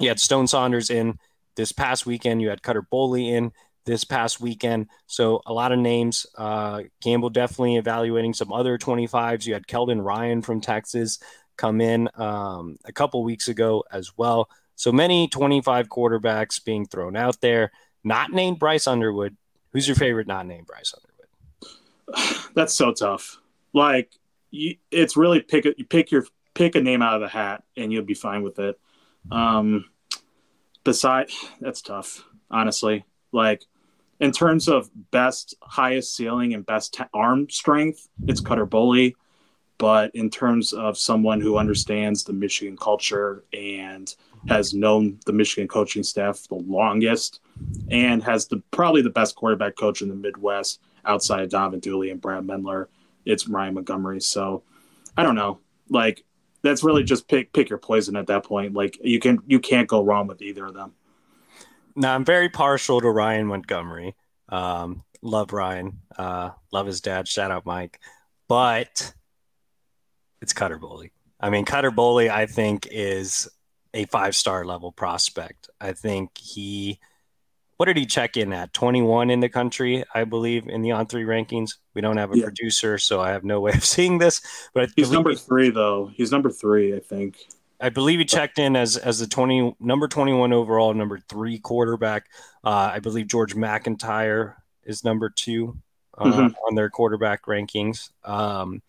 you 0.00 0.08
had 0.08 0.20
Stone 0.20 0.46
Saunders 0.46 0.90
in 0.90 1.18
this 1.56 1.72
past 1.72 2.06
weekend. 2.06 2.40
You 2.40 2.50
had 2.50 2.62
Cutter 2.62 2.86
Boley 2.92 3.32
in 3.32 3.50
this 3.86 4.04
past 4.04 4.40
weekend. 4.40 4.86
So 5.06 5.40
a 5.46 5.52
lot 5.52 5.72
of 5.72 5.78
names. 5.78 6.26
Uh, 6.36 6.82
Campbell 7.02 7.30
definitely 7.30 7.76
evaluating 7.76 8.34
some 8.34 8.52
other 8.52 8.78
25s. 8.78 9.46
You 9.46 9.54
had 9.54 9.66
Keldon 9.66 10.04
Ryan 10.04 10.42
from 10.42 10.60
Texas 10.60 11.18
come 11.58 11.82
in 11.82 12.08
um, 12.14 12.78
a 12.86 12.92
couple 12.92 13.22
weeks 13.22 13.48
ago 13.48 13.84
as 13.92 14.16
well. 14.16 14.48
So 14.76 14.92
many 14.92 15.28
25 15.28 15.88
quarterbacks 15.88 16.64
being 16.64 16.86
thrown 16.86 17.16
out 17.16 17.40
there, 17.40 17.72
not 18.04 18.30
named 18.30 18.58
Bryce 18.58 18.86
Underwood. 18.86 19.36
Who's 19.72 19.86
your 19.86 19.96
favorite 19.96 20.26
not 20.26 20.46
named 20.46 20.66
Bryce 20.66 20.94
Underwood? 20.94 22.46
That's 22.54 22.72
so 22.72 22.92
tough. 22.92 23.38
Like 23.74 24.12
you, 24.50 24.76
it's 24.90 25.16
really 25.16 25.40
pick 25.40 25.66
a, 25.66 25.74
you 25.76 25.84
pick 25.84 26.10
your 26.10 26.24
pick 26.54 26.74
a 26.74 26.80
name 26.80 27.02
out 27.02 27.14
of 27.14 27.20
the 27.20 27.28
hat 27.28 27.62
and 27.76 27.92
you'll 27.92 28.04
be 28.04 28.14
fine 28.14 28.42
with 28.42 28.58
it. 28.58 28.78
Um, 29.30 29.84
beside 30.84 31.30
that's 31.60 31.82
tough, 31.82 32.24
honestly. 32.50 33.04
Like 33.32 33.62
in 34.20 34.32
terms 34.32 34.68
of 34.68 34.90
best, 35.10 35.54
highest 35.60 36.16
ceiling 36.16 36.54
and 36.54 36.64
best 36.64 36.94
t- 36.94 37.04
arm 37.14 37.48
strength, 37.50 38.08
it's 38.26 38.40
Cutter 38.40 38.66
Boley. 38.66 39.14
But 39.78 40.10
in 40.14 40.28
terms 40.28 40.72
of 40.72 40.98
someone 40.98 41.40
who 41.40 41.56
understands 41.56 42.24
the 42.24 42.32
Michigan 42.32 42.76
culture 42.76 43.44
and 43.52 44.12
has 44.48 44.74
known 44.74 45.18
the 45.24 45.32
Michigan 45.32 45.68
coaching 45.68 46.02
staff 46.02 46.46
the 46.48 46.56
longest, 46.56 47.40
and 47.90 48.22
has 48.22 48.46
the 48.46 48.62
probably 48.70 49.02
the 49.02 49.10
best 49.10 49.36
quarterback 49.36 49.76
coach 49.76 50.02
in 50.02 50.08
the 50.08 50.14
Midwest 50.14 50.80
outside 51.04 51.42
of 51.42 51.50
Donovan 51.50 51.80
Dooley 51.80 52.10
and 52.10 52.20
Brad 52.20 52.44
Mendler, 52.44 52.86
it's 53.24 53.48
Ryan 53.48 53.74
Montgomery. 53.74 54.20
So 54.20 54.62
I 55.16 55.22
don't 55.22 55.34
know. 55.34 55.60
Like 55.88 56.24
that's 56.62 56.84
really 56.84 57.04
just 57.04 57.28
pick 57.28 57.52
pick 57.52 57.68
your 57.68 57.78
poison 57.78 58.16
at 58.16 58.26
that 58.26 58.44
point. 58.44 58.74
Like 58.74 58.98
you 59.02 59.18
can 59.18 59.40
you 59.46 59.60
can't 59.60 59.88
go 59.88 60.02
wrong 60.02 60.26
with 60.26 60.42
either 60.42 60.66
of 60.66 60.74
them. 60.74 60.92
Now 61.96 62.14
I'm 62.14 62.24
very 62.24 62.48
partial 62.48 63.00
to 63.00 63.10
Ryan 63.10 63.46
Montgomery. 63.46 64.14
Um, 64.48 65.04
love 65.22 65.52
Ryan. 65.52 66.00
Uh, 66.16 66.50
love 66.72 66.86
his 66.86 67.00
dad. 67.00 67.26
Shout 67.26 67.50
out 67.50 67.66
Mike. 67.66 68.00
But 68.48 69.12
it's 70.40 70.52
Cutter 70.52 70.78
Boley. 70.78 71.10
I 71.40 71.50
mean, 71.50 71.64
Cutter 71.64 71.90
Boley, 71.90 72.30
I 72.30 72.46
think, 72.46 72.88
is 72.90 73.48
a 73.94 74.04
five 74.06 74.34
star 74.34 74.64
level 74.64 74.92
prospect. 74.92 75.70
I 75.80 75.92
think 75.92 76.36
he, 76.36 76.98
what 77.76 77.86
did 77.86 77.96
he 77.96 78.06
check 78.06 78.36
in 78.36 78.52
at? 78.52 78.72
21 78.72 79.30
in 79.30 79.40
the 79.40 79.48
country, 79.48 80.04
I 80.14 80.24
believe, 80.24 80.68
in 80.68 80.82
the 80.82 80.92
on 80.92 81.06
three 81.06 81.24
rankings. 81.24 81.76
We 81.94 82.00
don't 82.00 82.16
have 82.16 82.32
a 82.32 82.38
yeah. 82.38 82.44
producer, 82.44 82.98
so 82.98 83.20
I 83.20 83.30
have 83.30 83.44
no 83.44 83.60
way 83.60 83.72
of 83.72 83.84
seeing 83.84 84.18
this. 84.18 84.40
But 84.74 84.90
he's 84.96 85.10
number 85.10 85.34
three, 85.34 85.70
though. 85.70 86.10
He's 86.14 86.32
number 86.32 86.50
three, 86.50 86.94
I 86.94 87.00
think. 87.00 87.38
I 87.80 87.90
believe 87.90 88.18
he 88.18 88.24
checked 88.24 88.58
in 88.58 88.74
as 88.74 88.96
as 88.96 89.20
the 89.20 89.28
20 89.28 89.76
number 89.78 90.08
21 90.08 90.52
overall, 90.52 90.92
number 90.94 91.20
three 91.28 91.58
quarterback. 91.58 92.26
Uh, 92.64 92.90
I 92.92 92.98
believe 92.98 93.28
George 93.28 93.54
MacIntyre 93.54 94.56
is 94.82 95.04
number 95.04 95.30
two 95.30 95.78
uh, 96.16 96.24
mm-hmm. 96.24 96.54
on 96.66 96.74
their 96.74 96.90
quarterback 96.90 97.46
rankings. 97.46 98.10
Um, 98.24 98.82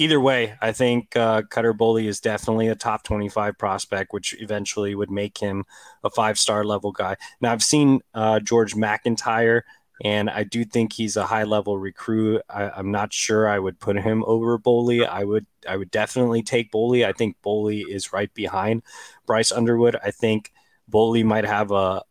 either 0.00 0.18
way, 0.18 0.54
I 0.62 0.72
think 0.72 1.14
uh, 1.14 1.42
Cutter 1.42 1.74
Boley 1.74 2.06
is 2.06 2.20
definitely 2.20 2.68
a 2.68 2.74
top 2.74 3.02
25 3.02 3.58
prospect, 3.58 4.14
which 4.14 4.34
eventually 4.40 4.94
would 4.94 5.10
make 5.10 5.36
him 5.36 5.64
a 6.02 6.08
five 6.08 6.38
star 6.38 6.64
level 6.64 6.90
guy. 6.90 7.16
Now, 7.40 7.52
I've 7.52 7.62
seen 7.62 8.00
uh, 8.14 8.40
George 8.40 8.74
MacIntyre, 8.74 9.62
and 10.02 10.30
I 10.30 10.44
do 10.44 10.64
think 10.64 10.94
he's 10.94 11.18
a 11.18 11.26
high 11.26 11.44
level 11.44 11.78
recruit. 11.78 12.40
I, 12.48 12.78
am 12.78 12.90
not 12.90 13.12
sure 13.12 13.46
I 13.46 13.58
would 13.58 13.78
put 13.78 13.96
him 13.96 14.24
over 14.26 14.58
Boley. 14.58 15.06
I 15.06 15.22
would 15.22 15.44
I 15.68 15.76
would 15.76 15.90
definitely 15.90 16.42
take 16.42 16.72
Boley. 16.72 17.04
I 17.04 17.12
think 17.12 17.36
Boley 17.44 17.86
is 17.86 18.10
right 18.10 18.32
behind 18.32 18.82
Bryce 19.26 19.52
Underwood. 19.52 19.96
I 20.02 20.12
think 20.12 20.50
Boley 20.90 21.22
might 21.22 21.44
have 21.44 21.70
a 21.70 22.02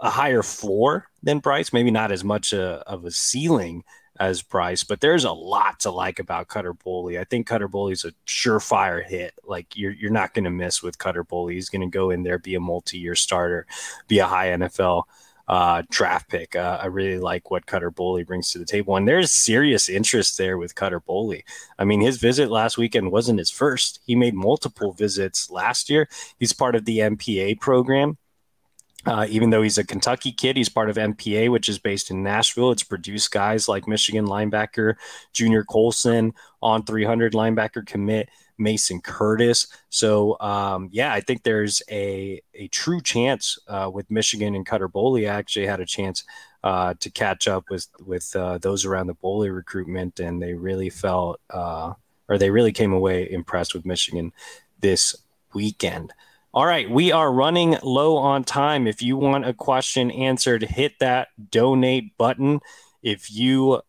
a 0.00 0.10
higher 0.10 0.42
floor 0.42 1.08
than 1.22 1.40
Bryce, 1.40 1.72
maybe 1.72 1.90
not 1.90 2.12
as 2.12 2.24
much 2.24 2.52
a, 2.52 2.82
of 2.86 3.04
a 3.04 3.10
ceiling 3.10 3.82
as 4.18 4.42
Bryce, 4.42 4.84
but 4.84 5.00
there's 5.00 5.24
a 5.24 5.32
lot 5.32 5.80
to 5.80 5.90
like 5.90 6.18
about 6.18 6.48
Cutter 6.48 6.74
Boley. 6.74 7.18
I 7.20 7.24
think 7.24 7.46
Cutter 7.46 7.68
Boley's 7.68 8.04
a 8.04 8.12
surefire 8.26 9.04
hit. 9.04 9.34
Like 9.44 9.76
you're 9.76 9.92
you're 9.92 10.10
not 10.10 10.34
going 10.34 10.44
to 10.44 10.50
miss 10.50 10.82
with 10.82 10.98
Cutter 10.98 11.24
Boley. 11.24 11.52
He's 11.52 11.68
going 11.68 11.82
to 11.82 11.94
go 11.94 12.10
in 12.10 12.22
there, 12.22 12.38
be 12.38 12.54
a 12.54 12.60
multi-year 12.60 13.14
starter, 13.14 13.66
be 14.08 14.18
a 14.18 14.26
high 14.26 14.48
NFL 14.48 15.04
uh, 15.48 15.82
draft 15.90 16.28
pick. 16.28 16.56
Uh, 16.56 16.78
I 16.80 16.86
really 16.86 17.18
like 17.18 17.50
what 17.50 17.66
Cutter 17.66 17.90
Boley 17.90 18.26
brings 18.26 18.50
to 18.52 18.58
the 18.58 18.64
table, 18.64 18.96
and 18.96 19.06
there's 19.06 19.32
serious 19.32 19.88
interest 19.88 20.38
there 20.38 20.58
with 20.58 20.74
Cutter 20.74 21.00
Boley. 21.00 21.42
I 21.78 21.84
mean, 21.84 22.00
his 22.00 22.16
visit 22.18 22.50
last 22.50 22.78
weekend 22.78 23.12
wasn't 23.12 23.38
his 23.38 23.50
first. 23.50 24.00
He 24.06 24.14
made 24.14 24.34
multiple 24.34 24.92
visits 24.92 25.50
last 25.50 25.88
year. 25.88 26.08
He's 26.38 26.52
part 26.52 26.74
of 26.74 26.84
the 26.84 26.98
MPA 26.98 27.60
program. 27.60 28.18
Uh, 29.06 29.26
even 29.28 29.50
though 29.50 29.62
he's 29.62 29.78
a 29.78 29.84
Kentucky 29.84 30.32
kid, 30.32 30.56
he's 30.56 30.68
part 30.68 30.90
of 30.90 30.96
MPA, 30.96 31.50
which 31.50 31.68
is 31.68 31.78
based 31.78 32.10
in 32.10 32.22
Nashville. 32.22 32.72
It's 32.72 32.82
produced 32.82 33.30
guys 33.30 33.68
like 33.68 33.86
Michigan 33.86 34.26
linebacker 34.26 34.94
Junior 35.32 35.64
Colson, 35.64 36.34
on 36.60 36.82
300 36.84 37.32
linebacker 37.32 37.86
commit 37.86 38.28
Mason 38.58 39.00
Curtis. 39.00 39.68
So, 39.90 40.38
um, 40.40 40.88
yeah, 40.90 41.12
I 41.12 41.20
think 41.20 41.42
there's 41.42 41.82
a, 41.90 42.40
a 42.54 42.68
true 42.68 43.00
chance 43.00 43.58
uh, 43.68 43.90
with 43.92 44.10
Michigan 44.10 44.54
and 44.54 44.66
Cutter 44.66 44.88
Boley. 44.88 45.30
I 45.30 45.34
actually 45.34 45.66
had 45.66 45.80
a 45.80 45.86
chance 45.86 46.24
uh, 46.64 46.94
to 46.98 47.10
catch 47.10 47.46
up 47.46 47.70
with 47.70 47.86
with 48.04 48.34
uh, 48.34 48.58
those 48.58 48.84
around 48.84 49.06
the 49.06 49.14
Boley 49.14 49.54
recruitment, 49.54 50.18
and 50.18 50.42
they 50.42 50.54
really 50.54 50.90
felt, 50.90 51.40
uh, 51.50 51.92
or 52.28 52.38
they 52.38 52.50
really 52.50 52.72
came 52.72 52.92
away 52.92 53.30
impressed 53.30 53.72
with 53.74 53.86
Michigan 53.86 54.32
this 54.80 55.14
weekend. 55.54 56.12
All 56.56 56.64
right, 56.64 56.88
we 56.88 57.12
are 57.12 57.30
running 57.30 57.76
low 57.82 58.16
on 58.16 58.42
time. 58.42 58.86
If 58.86 59.02
you 59.02 59.18
want 59.18 59.44
a 59.44 59.52
question 59.52 60.10
answered, 60.10 60.62
hit 60.62 60.94
that 61.00 61.28
donate 61.50 62.16
button. 62.16 62.60
If 63.02 63.30
you 63.30 63.82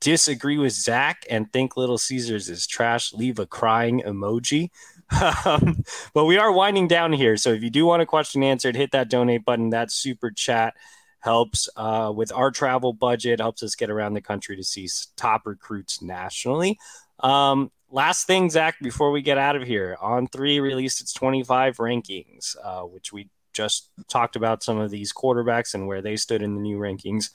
disagree 0.00 0.58
with 0.58 0.74
Zach 0.74 1.24
and 1.30 1.50
think 1.50 1.78
Little 1.78 1.96
Caesars 1.96 2.50
is 2.50 2.66
trash, 2.66 3.14
leave 3.14 3.38
a 3.38 3.46
crying 3.46 4.02
emoji. 4.02 4.68
Um, 5.44 5.82
but 6.14 6.26
we 6.26 6.36
are 6.36 6.52
winding 6.52 6.86
down 6.86 7.12
here. 7.12 7.36
So 7.36 7.50
if 7.50 7.64
you 7.64 7.70
do 7.70 7.84
want 7.84 8.00
a 8.00 8.06
question 8.06 8.44
answered, 8.44 8.76
hit 8.76 8.92
that 8.92 9.08
donate 9.08 9.44
button. 9.44 9.70
That 9.70 9.90
super 9.90 10.30
chat 10.30 10.74
helps 11.18 11.68
uh, 11.74 12.12
with 12.14 12.32
our 12.32 12.52
travel 12.52 12.92
budget, 12.92 13.40
helps 13.40 13.64
us 13.64 13.74
get 13.74 13.90
around 13.90 14.12
the 14.12 14.20
country 14.20 14.54
to 14.56 14.62
see 14.62 14.88
top 15.16 15.46
recruits 15.46 16.00
nationally. 16.00 16.78
Um, 17.18 17.72
last 17.90 18.26
thing, 18.26 18.50
Zach, 18.50 18.76
before 18.80 19.10
we 19.10 19.22
get 19.22 19.38
out 19.38 19.56
of 19.56 19.62
here, 19.62 19.96
on 20.00 20.26
three 20.26 20.60
released 20.60 21.00
its 21.00 21.12
25 21.12 21.76
rankings, 21.78 22.56
uh, 22.62 22.82
which 22.82 23.12
we 23.12 23.28
just 23.52 23.90
talked 24.08 24.36
about 24.36 24.62
some 24.62 24.78
of 24.78 24.90
these 24.90 25.12
quarterbacks 25.12 25.74
and 25.74 25.86
where 25.86 26.02
they 26.02 26.16
stood 26.16 26.42
in 26.42 26.54
the 26.54 26.60
new 26.60 26.78
rankings. 26.78 27.30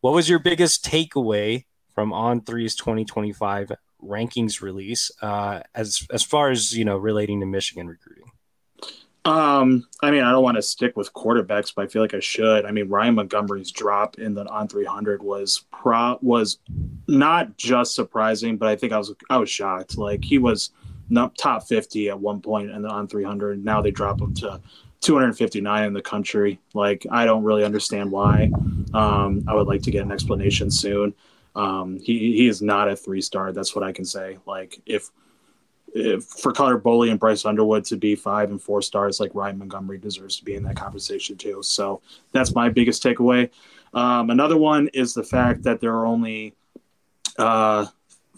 What 0.00 0.14
was 0.14 0.28
your 0.28 0.38
biggest 0.38 0.84
takeaway 0.84 1.64
from 1.94 2.12
On 2.12 2.40
Three's 2.40 2.74
2025 2.76 3.72
rankings 4.02 4.60
release, 4.60 5.10
uh, 5.22 5.60
as 5.74 6.06
as 6.12 6.22
far 6.22 6.50
as 6.50 6.76
you 6.76 6.84
know, 6.84 6.96
relating 6.96 7.40
to 7.40 7.46
Michigan 7.46 7.88
recruiting? 7.88 8.33
Um, 9.24 9.86
I 10.02 10.10
mean, 10.10 10.22
I 10.22 10.30
don't 10.32 10.42
want 10.42 10.56
to 10.56 10.62
stick 10.62 10.96
with 10.96 11.12
quarterbacks, 11.14 11.72
but 11.74 11.84
I 11.84 11.88
feel 11.88 12.02
like 12.02 12.12
I 12.12 12.20
should. 12.20 12.66
I 12.66 12.70
mean, 12.70 12.88
Ryan 12.88 13.14
Montgomery's 13.14 13.70
drop 13.70 14.18
in 14.18 14.34
the 14.34 14.46
on 14.46 14.68
300 14.68 15.22
was 15.22 15.64
pro 15.72 16.18
was 16.20 16.58
not 17.08 17.56
just 17.56 17.94
surprising, 17.94 18.58
but 18.58 18.68
I 18.68 18.76
think 18.76 18.92
I 18.92 18.98
was 18.98 19.14
I 19.30 19.38
was 19.38 19.48
shocked. 19.48 19.96
Like 19.96 20.22
he 20.22 20.38
was 20.38 20.70
not 21.08 21.36
top 21.38 21.66
50 21.66 22.10
at 22.10 22.20
one 22.20 22.40
point 22.40 22.70
in 22.70 22.82
the 22.82 22.88
on 22.88 23.08
300. 23.08 23.64
Now 23.64 23.80
they 23.80 23.90
drop 23.90 24.20
him 24.20 24.34
to 24.34 24.60
259 25.00 25.84
in 25.84 25.92
the 25.94 26.02
country. 26.02 26.60
Like 26.74 27.06
I 27.10 27.24
don't 27.24 27.44
really 27.44 27.64
understand 27.64 28.10
why. 28.10 28.50
Um, 28.92 29.44
I 29.48 29.54
would 29.54 29.66
like 29.66 29.82
to 29.82 29.90
get 29.90 30.04
an 30.04 30.12
explanation 30.12 30.70
soon. 30.70 31.14
Um, 31.54 31.98
he 31.98 32.34
he 32.36 32.48
is 32.48 32.60
not 32.60 32.90
a 32.90 32.96
three 32.96 33.22
star. 33.22 33.52
That's 33.52 33.74
what 33.74 33.84
I 33.84 33.92
can 33.92 34.04
say. 34.04 34.38
Like 34.46 34.80
if, 34.86 35.10
for 36.20 36.52
Cutter 36.52 36.78
Boley 36.78 37.10
and 37.10 37.20
Bryce 37.20 37.44
Underwood 37.44 37.84
to 37.86 37.96
be 37.96 38.16
five 38.16 38.50
and 38.50 38.60
four 38.60 38.82
stars, 38.82 39.20
like 39.20 39.34
Ryan 39.34 39.58
Montgomery 39.58 39.98
deserves 39.98 40.36
to 40.38 40.44
be 40.44 40.54
in 40.54 40.64
that 40.64 40.76
conversation 40.76 41.36
too. 41.36 41.62
So 41.62 42.00
that's 42.32 42.54
my 42.54 42.68
biggest 42.68 43.02
takeaway. 43.02 43.50
Um, 43.92 44.30
another 44.30 44.56
one 44.56 44.88
is 44.88 45.14
the 45.14 45.22
fact 45.22 45.62
that 45.62 45.80
there 45.80 45.94
are 45.94 46.06
only 46.06 46.54
uh, 47.38 47.86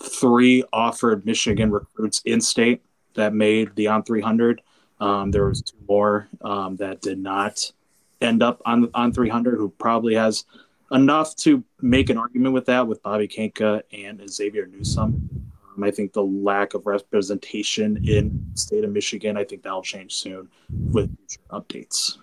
three 0.03 0.65
offered 0.73 1.25
Michigan 1.25 1.71
recruits 1.71 2.21
in 2.27 2.43
state 2.43 2.83
that 3.15 3.33
made 3.33 3.75
the 3.75 3.87
on 3.87 4.03
300. 4.03 4.61
Um, 5.01 5.31
there 5.31 5.47
was 5.47 5.63
two 5.63 5.77
more 5.89 6.29
um, 6.43 6.77
that 6.77 7.01
did 7.01 7.19
not 7.19 7.73
end 8.21 8.43
up 8.43 8.61
on 8.67 8.91
on 8.95 9.13
300, 9.13 9.57
who 9.57 9.71
probably 9.71 10.15
has 10.15 10.45
enough 10.93 11.35
to 11.37 11.65
make 11.81 12.11
an 12.11 12.19
argument 12.19 12.55
with 12.55 12.67
that 12.67 12.87
with 12.87 13.03
Bobby 13.03 13.29
Kanka 13.29 13.83
and 13.93 14.23
Xavier 14.31 14.67
Newsome. 14.67 15.46
Um, 15.77 15.85
I 15.85 15.91
think 15.91 16.13
the 16.13 16.25
lack 16.25 16.75
of 16.75 16.87
representation 16.87 18.07
in 18.07 18.47
state 18.55 18.85
of 18.85 18.91
Michigan, 18.91 19.37
I 19.37 19.45
think 19.45 19.63
that'll 19.63 19.83
change 19.83 20.15
soon 20.15 20.49
with 20.71 21.15
future 21.17 21.41
updates. 21.51 22.19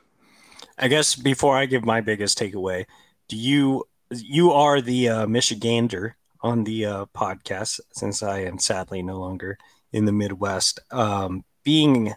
I 0.78 0.88
guess 0.88 1.16
before 1.16 1.56
I 1.56 1.66
give 1.66 1.86
my 1.86 2.02
biggest 2.02 2.38
takeaway, 2.38 2.86
do 3.28 3.38
you 3.38 3.86
you 4.12 4.52
are 4.52 4.82
the 4.82 5.10
uh, 5.10 5.26
Michigander 5.26 6.14
on 6.42 6.64
the 6.64 6.86
uh, 6.86 7.06
podcast 7.16 7.80
since 7.94 8.22
I 8.22 8.40
am 8.40 8.60
sadly 8.60 9.02
no 9.02 9.20
longer 9.20 9.58
in 9.92 10.06
the 10.06 10.12
Midwest. 10.12 10.80
Um, 10.92 11.44
being 11.64 12.14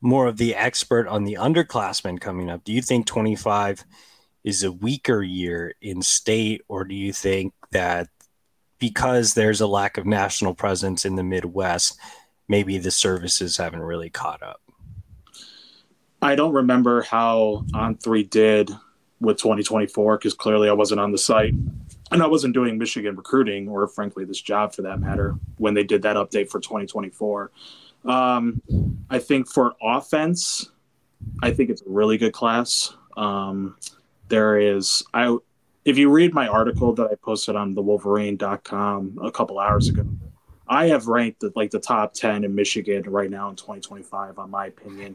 more 0.00 0.26
of 0.26 0.36
the 0.36 0.54
expert 0.54 1.06
on 1.06 1.24
the 1.24 1.34
underclassmen 1.34 2.20
coming 2.20 2.50
up, 2.50 2.64
do 2.64 2.72
you 2.72 2.82
think 2.82 3.06
25 3.06 3.84
is 4.44 4.62
a 4.62 4.72
weaker 4.72 5.22
year 5.22 5.74
in 5.80 6.02
state, 6.02 6.62
or 6.68 6.84
do 6.84 6.94
you 6.94 7.12
think 7.12 7.54
that 7.70 8.08
because 8.78 9.34
there's 9.34 9.60
a 9.60 9.66
lack 9.66 9.98
of 9.98 10.06
national 10.06 10.54
presence 10.54 11.04
in 11.04 11.16
the 11.16 11.24
Midwest, 11.24 11.98
maybe 12.48 12.78
the 12.78 12.90
services 12.90 13.56
haven't 13.56 13.82
really 13.82 14.10
caught 14.10 14.42
up. 14.42 14.60
I 16.20 16.34
don't 16.34 16.52
remember 16.52 17.02
how 17.02 17.64
On 17.74 17.96
Three 17.96 18.24
did 18.24 18.70
with 19.20 19.38
2024 19.38 20.18
because 20.18 20.34
clearly 20.34 20.68
I 20.68 20.72
wasn't 20.72 21.00
on 21.00 21.12
the 21.12 21.18
site 21.18 21.54
and 22.10 22.22
I 22.22 22.26
wasn't 22.26 22.54
doing 22.54 22.78
Michigan 22.78 23.16
recruiting 23.16 23.68
or 23.68 23.86
frankly 23.88 24.24
this 24.24 24.40
job 24.40 24.74
for 24.74 24.82
that 24.82 25.00
matter 25.00 25.34
when 25.56 25.74
they 25.74 25.84
did 25.84 26.02
that 26.02 26.16
update 26.16 26.50
for 26.50 26.60
2024. 26.60 27.50
Um, 28.04 28.62
I 29.10 29.18
think 29.18 29.48
for 29.48 29.74
offense, 29.82 30.70
I 31.42 31.50
think 31.50 31.70
it's 31.70 31.82
a 31.82 31.88
really 31.88 32.16
good 32.16 32.32
class. 32.32 32.94
Um, 33.16 33.76
there 34.28 34.58
is 34.58 35.02
I 35.12 35.36
if 35.88 35.96
you 35.96 36.10
read 36.10 36.34
my 36.34 36.46
article 36.46 36.92
that 36.92 37.08
I 37.10 37.14
posted 37.14 37.56
on 37.56 37.72
the 37.72 37.80
Wolverine.com 37.80 39.18
a 39.22 39.32
couple 39.32 39.58
hours 39.58 39.88
ago, 39.88 40.06
I 40.68 40.86
have 40.88 41.06
ranked 41.06 41.40
the, 41.40 41.50
like 41.56 41.70
the 41.70 41.80
top 41.80 42.12
ten 42.12 42.44
in 42.44 42.54
Michigan 42.54 43.04
right 43.06 43.30
now 43.30 43.48
in 43.48 43.56
2025, 43.56 44.38
on 44.38 44.50
my 44.50 44.66
opinion. 44.66 45.14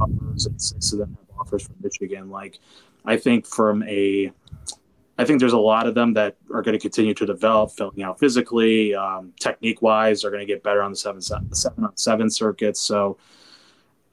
Offers 0.00 0.46
and 0.46 0.60
six 0.60 0.92
of 0.94 1.00
them 1.00 1.10
have 1.10 1.38
offers 1.38 1.66
from 1.66 1.76
Michigan. 1.82 2.30
Like, 2.30 2.58
I 3.04 3.18
think 3.18 3.46
from 3.46 3.82
a 3.82 4.32
I 5.18 5.26
think 5.26 5.40
there's 5.40 5.52
a 5.52 5.58
lot 5.58 5.86
of 5.86 5.94
them 5.94 6.14
that 6.14 6.36
are 6.50 6.62
going 6.62 6.72
to 6.72 6.78
continue 6.78 7.12
to 7.14 7.26
develop, 7.26 7.70
filling 7.70 8.02
out 8.02 8.18
physically, 8.18 8.94
um, 8.94 9.34
technique 9.38 9.82
wise, 9.82 10.24
are 10.24 10.30
going 10.30 10.40
to 10.40 10.46
get 10.46 10.62
better 10.62 10.82
on 10.82 10.90
the 10.90 10.96
seven, 10.96 11.20
seven 11.20 11.84
on 11.84 11.96
seven 11.98 12.30
circuits. 12.30 12.80
So 12.80 13.18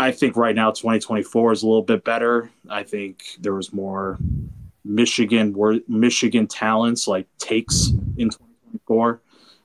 I 0.01 0.11
think 0.11 0.35
right 0.35 0.55
now 0.55 0.71
2024 0.71 1.51
is 1.51 1.61
a 1.61 1.67
little 1.67 1.83
bit 1.83 2.03
better. 2.03 2.49
I 2.67 2.81
think 2.81 3.23
there 3.39 3.53
was 3.53 3.71
more 3.71 4.17
Michigan 4.83 5.55
Michigan 5.87 6.47
talents 6.47 7.07
like 7.07 7.27
takes 7.37 7.89
in 8.17 8.29
2024. 8.29 9.21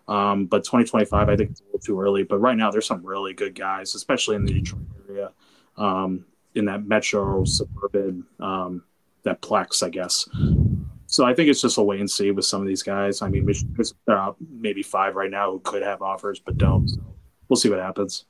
Um, 0.08 0.44
but 0.44 0.58
2025, 0.58 1.28
I 1.28 1.36
think 1.36 1.50
it's 1.50 1.60
a 1.60 1.64
little 1.64 1.78
too 1.80 1.98
early. 1.98 2.22
But 2.22 2.38
right 2.38 2.56
now, 2.56 2.70
there's 2.70 2.86
some 2.86 3.04
really 3.04 3.32
good 3.32 3.54
guys, 3.54 3.94
especially 3.94 4.36
in 4.36 4.44
the 4.44 4.52
Detroit 4.52 4.82
area, 5.08 5.32
um, 5.78 6.26
in 6.54 6.66
that 6.66 6.84
metro 6.84 7.44
suburban, 7.44 8.24
um, 8.38 8.84
that 9.22 9.40
plex, 9.40 9.82
I 9.82 9.88
guess. 9.88 10.28
So 11.06 11.24
I 11.24 11.34
think 11.34 11.48
it's 11.48 11.62
just 11.62 11.78
a 11.78 11.82
wait 11.82 12.00
and 12.00 12.10
see 12.10 12.30
with 12.30 12.44
some 12.44 12.60
of 12.60 12.68
these 12.68 12.82
guys. 12.82 13.22
I 13.22 13.30
mean, 13.30 13.50
there 14.06 14.18
are 14.18 14.36
maybe 14.50 14.82
five 14.82 15.16
right 15.16 15.30
now 15.30 15.50
who 15.50 15.60
could 15.60 15.82
have 15.82 16.02
offers 16.02 16.40
but 16.40 16.58
don't. 16.58 16.88
So 16.88 17.00
we'll 17.48 17.56
see 17.56 17.70
what 17.70 17.80
happens. 17.80 18.26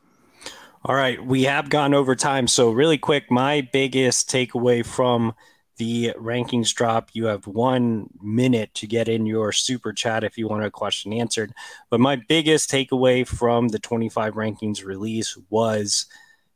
All 0.89 0.95
right, 0.95 1.21
we 1.21 1.43
have 1.43 1.69
gone 1.69 1.95
over 1.95 2.15
time, 2.15 2.47
so 2.47 2.71
really 2.71 2.97
quick, 2.97 3.29
my 3.29 3.69
biggest 3.73 4.31
takeaway 4.31 4.87
from 4.87 5.35
the 5.79 6.15
rankings 6.17 6.73
drop. 6.73 7.11
You 7.13 7.25
have 7.25 7.49
one 7.49 8.09
minute 8.23 8.73
to 8.75 8.87
get 8.87 9.09
in 9.09 9.27
your 9.27 9.51
super 9.51 9.93
chat 9.93 10.23
if 10.23 10.39
you 10.39 10.47
want 10.47 10.65
a 10.65 10.71
question 10.71 11.13
answered. 11.13 11.53
But 11.91 11.99
my 11.99 12.15
biggest 12.15 12.71
takeaway 12.71 13.27
from 13.27 13.67
the 13.67 13.81
25 13.81 14.35
rankings 14.35 14.85
release 14.85 15.37
was 15.51 16.07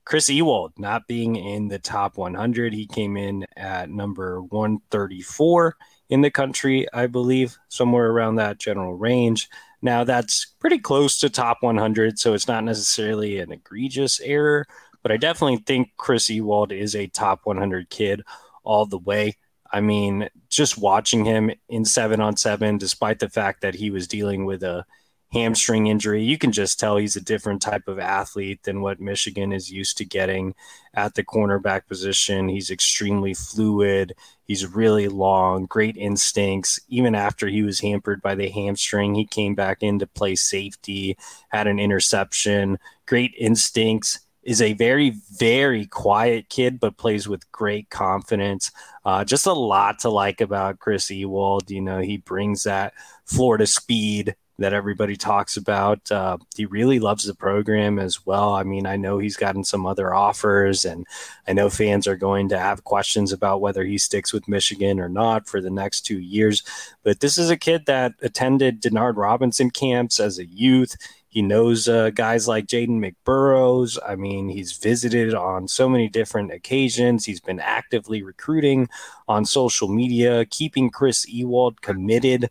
Chris 0.04 0.28
Ewald 0.28 0.74
not 0.78 1.08
being 1.08 1.34
in 1.34 1.66
the 1.66 1.80
top 1.80 2.16
100. 2.16 2.72
He 2.72 2.86
came 2.86 3.16
in 3.16 3.48
at 3.56 3.90
number 3.90 4.42
134 4.42 5.76
in 6.08 6.20
the 6.20 6.30
country, 6.30 6.86
I 6.92 7.08
believe, 7.08 7.58
somewhere 7.68 8.08
around 8.08 8.36
that 8.36 8.60
general 8.60 8.94
range. 8.94 9.48
Now, 9.82 10.04
that's 10.04 10.46
pretty 10.58 10.78
close 10.78 11.18
to 11.18 11.30
top 11.30 11.58
100, 11.60 12.18
so 12.18 12.34
it's 12.34 12.48
not 12.48 12.64
necessarily 12.64 13.38
an 13.38 13.52
egregious 13.52 14.20
error, 14.20 14.66
but 15.02 15.10
I 15.10 15.16
definitely 15.16 15.58
think 15.58 15.92
Chris 15.96 16.28
Ewald 16.28 16.72
is 16.72 16.94
a 16.94 17.06
top 17.06 17.40
100 17.44 17.88
kid 17.88 18.22
all 18.62 18.84
the 18.86 18.98
way. 18.98 19.36
I 19.72 19.80
mean, 19.80 20.28
just 20.48 20.76
watching 20.76 21.24
him 21.24 21.50
in 21.68 21.84
seven 21.84 22.20
on 22.20 22.36
seven, 22.36 22.76
despite 22.76 23.20
the 23.20 23.30
fact 23.30 23.62
that 23.62 23.74
he 23.74 23.90
was 23.90 24.08
dealing 24.08 24.44
with 24.44 24.62
a 24.62 24.84
hamstring 25.32 25.86
injury. 25.86 26.22
You 26.22 26.38
can 26.38 26.50
just 26.50 26.80
tell 26.80 26.96
he's 26.96 27.16
a 27.16 27.20
different 27.20 27.62
type 27.62 27.86
of 27.86 27.98
athlete 27.98 28.64
than 28.64 28.80
what 28.80 29.00
Michigan 29.00 29.52
is 29.52 29.70
used 29.70 29.96
to 29.98 30.04
getting 30.04 30.54
at 30.94 31.14
the 31.14 31.24
cornerback 31.24 31.86
position. 31.86 32.48
He's 32.48 32.70
extremely 32.70 33.34
fluid. 33.34 34.14
He's 34.44 34.66
really 34.66 35.06
long, 35.06 35.66
great 35.66 35.96
instincts. 35.96 36.80
Even 36.88 37.14
after 37.14 37.46
he 37.46 37.62
was 37.62 37.78
hampered 37.80 38.20
by 38.20 38.34
the 38.34 38.48
hamstring, 38.48 39.14
he 39.14 39.24
came 39.24 39.54
back 39.54 39.82
in 39.82 40.00
to 40.00 40.06
play 40.06 40.34
safety, 40.34 41.16
had 41.50 41.68
an 41.68 41.78
interception, 41.78 42.78
great 43.06 43.34
instincts. 43.38 44.20
Is 44.42 44.62
a 44.62 44.72
very, 44.72 45.10
very 45.32 45.84
quiet 45.84 46.48
kid, 46.48 46.80
but 46.80 46.96
plays 46.96 47.28
with 47.28 47.52
great 47.52 47.90
confidence. 47.90 48.72
Uh, 49.04 49.22
just 49.22 49.44
a 49.44 49.52
lot 49.52 49.98
to 50.00 50.08
like 50.08 50.40
about 50.40 50.78
Chris 50.78 51.10
Ewald. 51.10 51.70
You 51.70 51.82
know, 51.82 51.98
he 51.98 52.16
brings 52.16 52.62
that 52.62 52.94
Florida 53.26 53.66
speed 53.66 54.34
that 54.60 54.74
everybody 54.74 55.16
talks 55.16 55.56
about. 55.56 56.10
Uh, 56.12 56.36
he 56.54 56.66
really 56.66 57.00
loves 57.00 57.24
the 57.24 57.34
program 57.34 57.98
as 57.98 58.24
well. 58.26 58.52
I 58.52 58.62
mean, 58.62 58.86
I 58.86 58.96
know 58.96 59.18
he's 59.18 59.36
gotten 59.36 59.64
some 59.64 59.86
other 59.86 60.14
offers, 60.14 60.84
and 60.84 61.06
I 61.48 61.54
know 61.54 61.70
fans 61.70 62.06
are 62.06 62.16
going 62.16 62.50
to 62.50 62.58
have 62.58 62.84
questions 62.84 63.32
about 63.32 63.62
whether 63.62 63.84
he 63.84 63.96
sticks 63.96 64.32
with 64.32 64.48
Michigan 64.48 65.00
or 65.00 65.08
not 65.08 65.48
for 65.48 65.60
the 65.60 65.70
next 65.70 66.02
two 66.02 66.20
years. 66.20 66.62
But 67.02 67.20
this 67.20 67.38
is 67.38 67.48
a 67.48 67.56
kid 67.56 67.86
that 67.86 68.12
attended 68.20 68.82
Denard 68.82 69.16
Robinson 69.16 69.70
camps 69.70 70.20
as 70.20 70.38
a 70.38 70.46
youth. 70.46 70.94
He 71.30 71.42
knows 71.42 71.88
uh, 71.88 72.10
guys 72.10 72.48
like 72.48 72.66
Jaden 72.66 72.98
McBurrows. 72.98 73.96
I 74.06 74.16
mean, 74.16 74.48
he's 74.48 74.72
visited 74.72 75.32
on 75.32 75.68
so 75.68 75.88
many 75.88 76.08
different 76.08 76.52
occasions. 76.52 77.24
He's 77.24 77.40
been 77.40 77.60
actively 77.60 78.22
recruiting 78.22 78.88
on 79.28 79.44
social 79.44 79.88
media, 79.88 80.44
keeping 80.44 80.90
Chris 80.90 81.26
Ewald 81.28 81.82
committed 81.82 82.50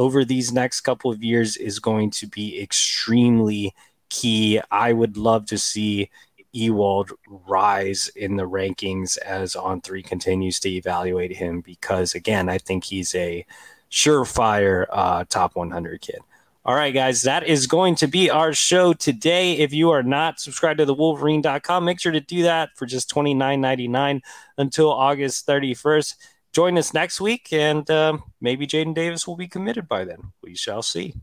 over 0.00 0.24
these 0.24 0.50
next 0.50 0.80
couple 0.80 1.10
of 1.12 1.22
years 1.22 1.58
is 1.58 1.78
going 1.78 2.10
to 2.10 2.26
be 2.26 2.58
extremely 2.58 3.74
key. 4.08 4.58
I 4.70 4.94
would 4.94 5.18
love 5.18 5.44
to 5.48 5.58
see 5.58 6.08
Ewald 6.52 7.12
rise 7.28 8.08
in 8.16 8.36
the 8.36 8.48
rankings 8.48 9.18
as 9.18 9.54
On3 9.54 10.02
continues 10.02 10.58
to 10.60 10.70
evaluate 10.70 11.36
him 11.36 11.60
because, 11.60 12.14
again, 12.14 12.48
I 12.48 12.56
think 12.56 12.84
he's 12.84 13.14
a 13.14 13.44
surefire 13.90 14.86
uh, 14.88 15.26
top 15.28 15.54
100 15.54 16.00
kid. 16.00 16.20
All 16.64 16.74
right, 16.74 16.94
guys, 16.94 17.20
that 17.22 17.46
is 17.46 17.66
going 17.66 17.94
to 17.96 18.06
be 18.06 18.30
our 18.30 18.54
show 18.54 18.94
today. 18.94 19.58
If 19.58 19.74
you 19.74 19.90
are 19.90 20.02
not 20.02 20.40
subscribed 20.40 20.78
to 20.78 20.86
the 20.86 20.94
Wolverine.com, 20.94 21.84
make 21.84 22.00
sure 22.00 22.12
to 22.12 22.20
do 22.20 22.44
that 22.44 22.70
for 22.74 22.86
just 22.86 23.10
$29.99 23.14 24.22
until 24.56 24.90
August 24.90 25.46
31st 25.46 26.14
join 26.52 26.78
us 26.78 26.94
next 26.94 27.20
week, 27.20 27.52
and 27.52 27.88
um, 27.90 28.24
maybe 28.40 28.66
Jadyn 28.66 28.94
Davis 28.94 29.26
will 29.26 29.36
be 29.36 29.48
committed 29.48 29.88
by 29.88 30.04
then. 30.04 30.32
We 30.42 30.54
shall 30.54 30.82
see. 30.82 31.14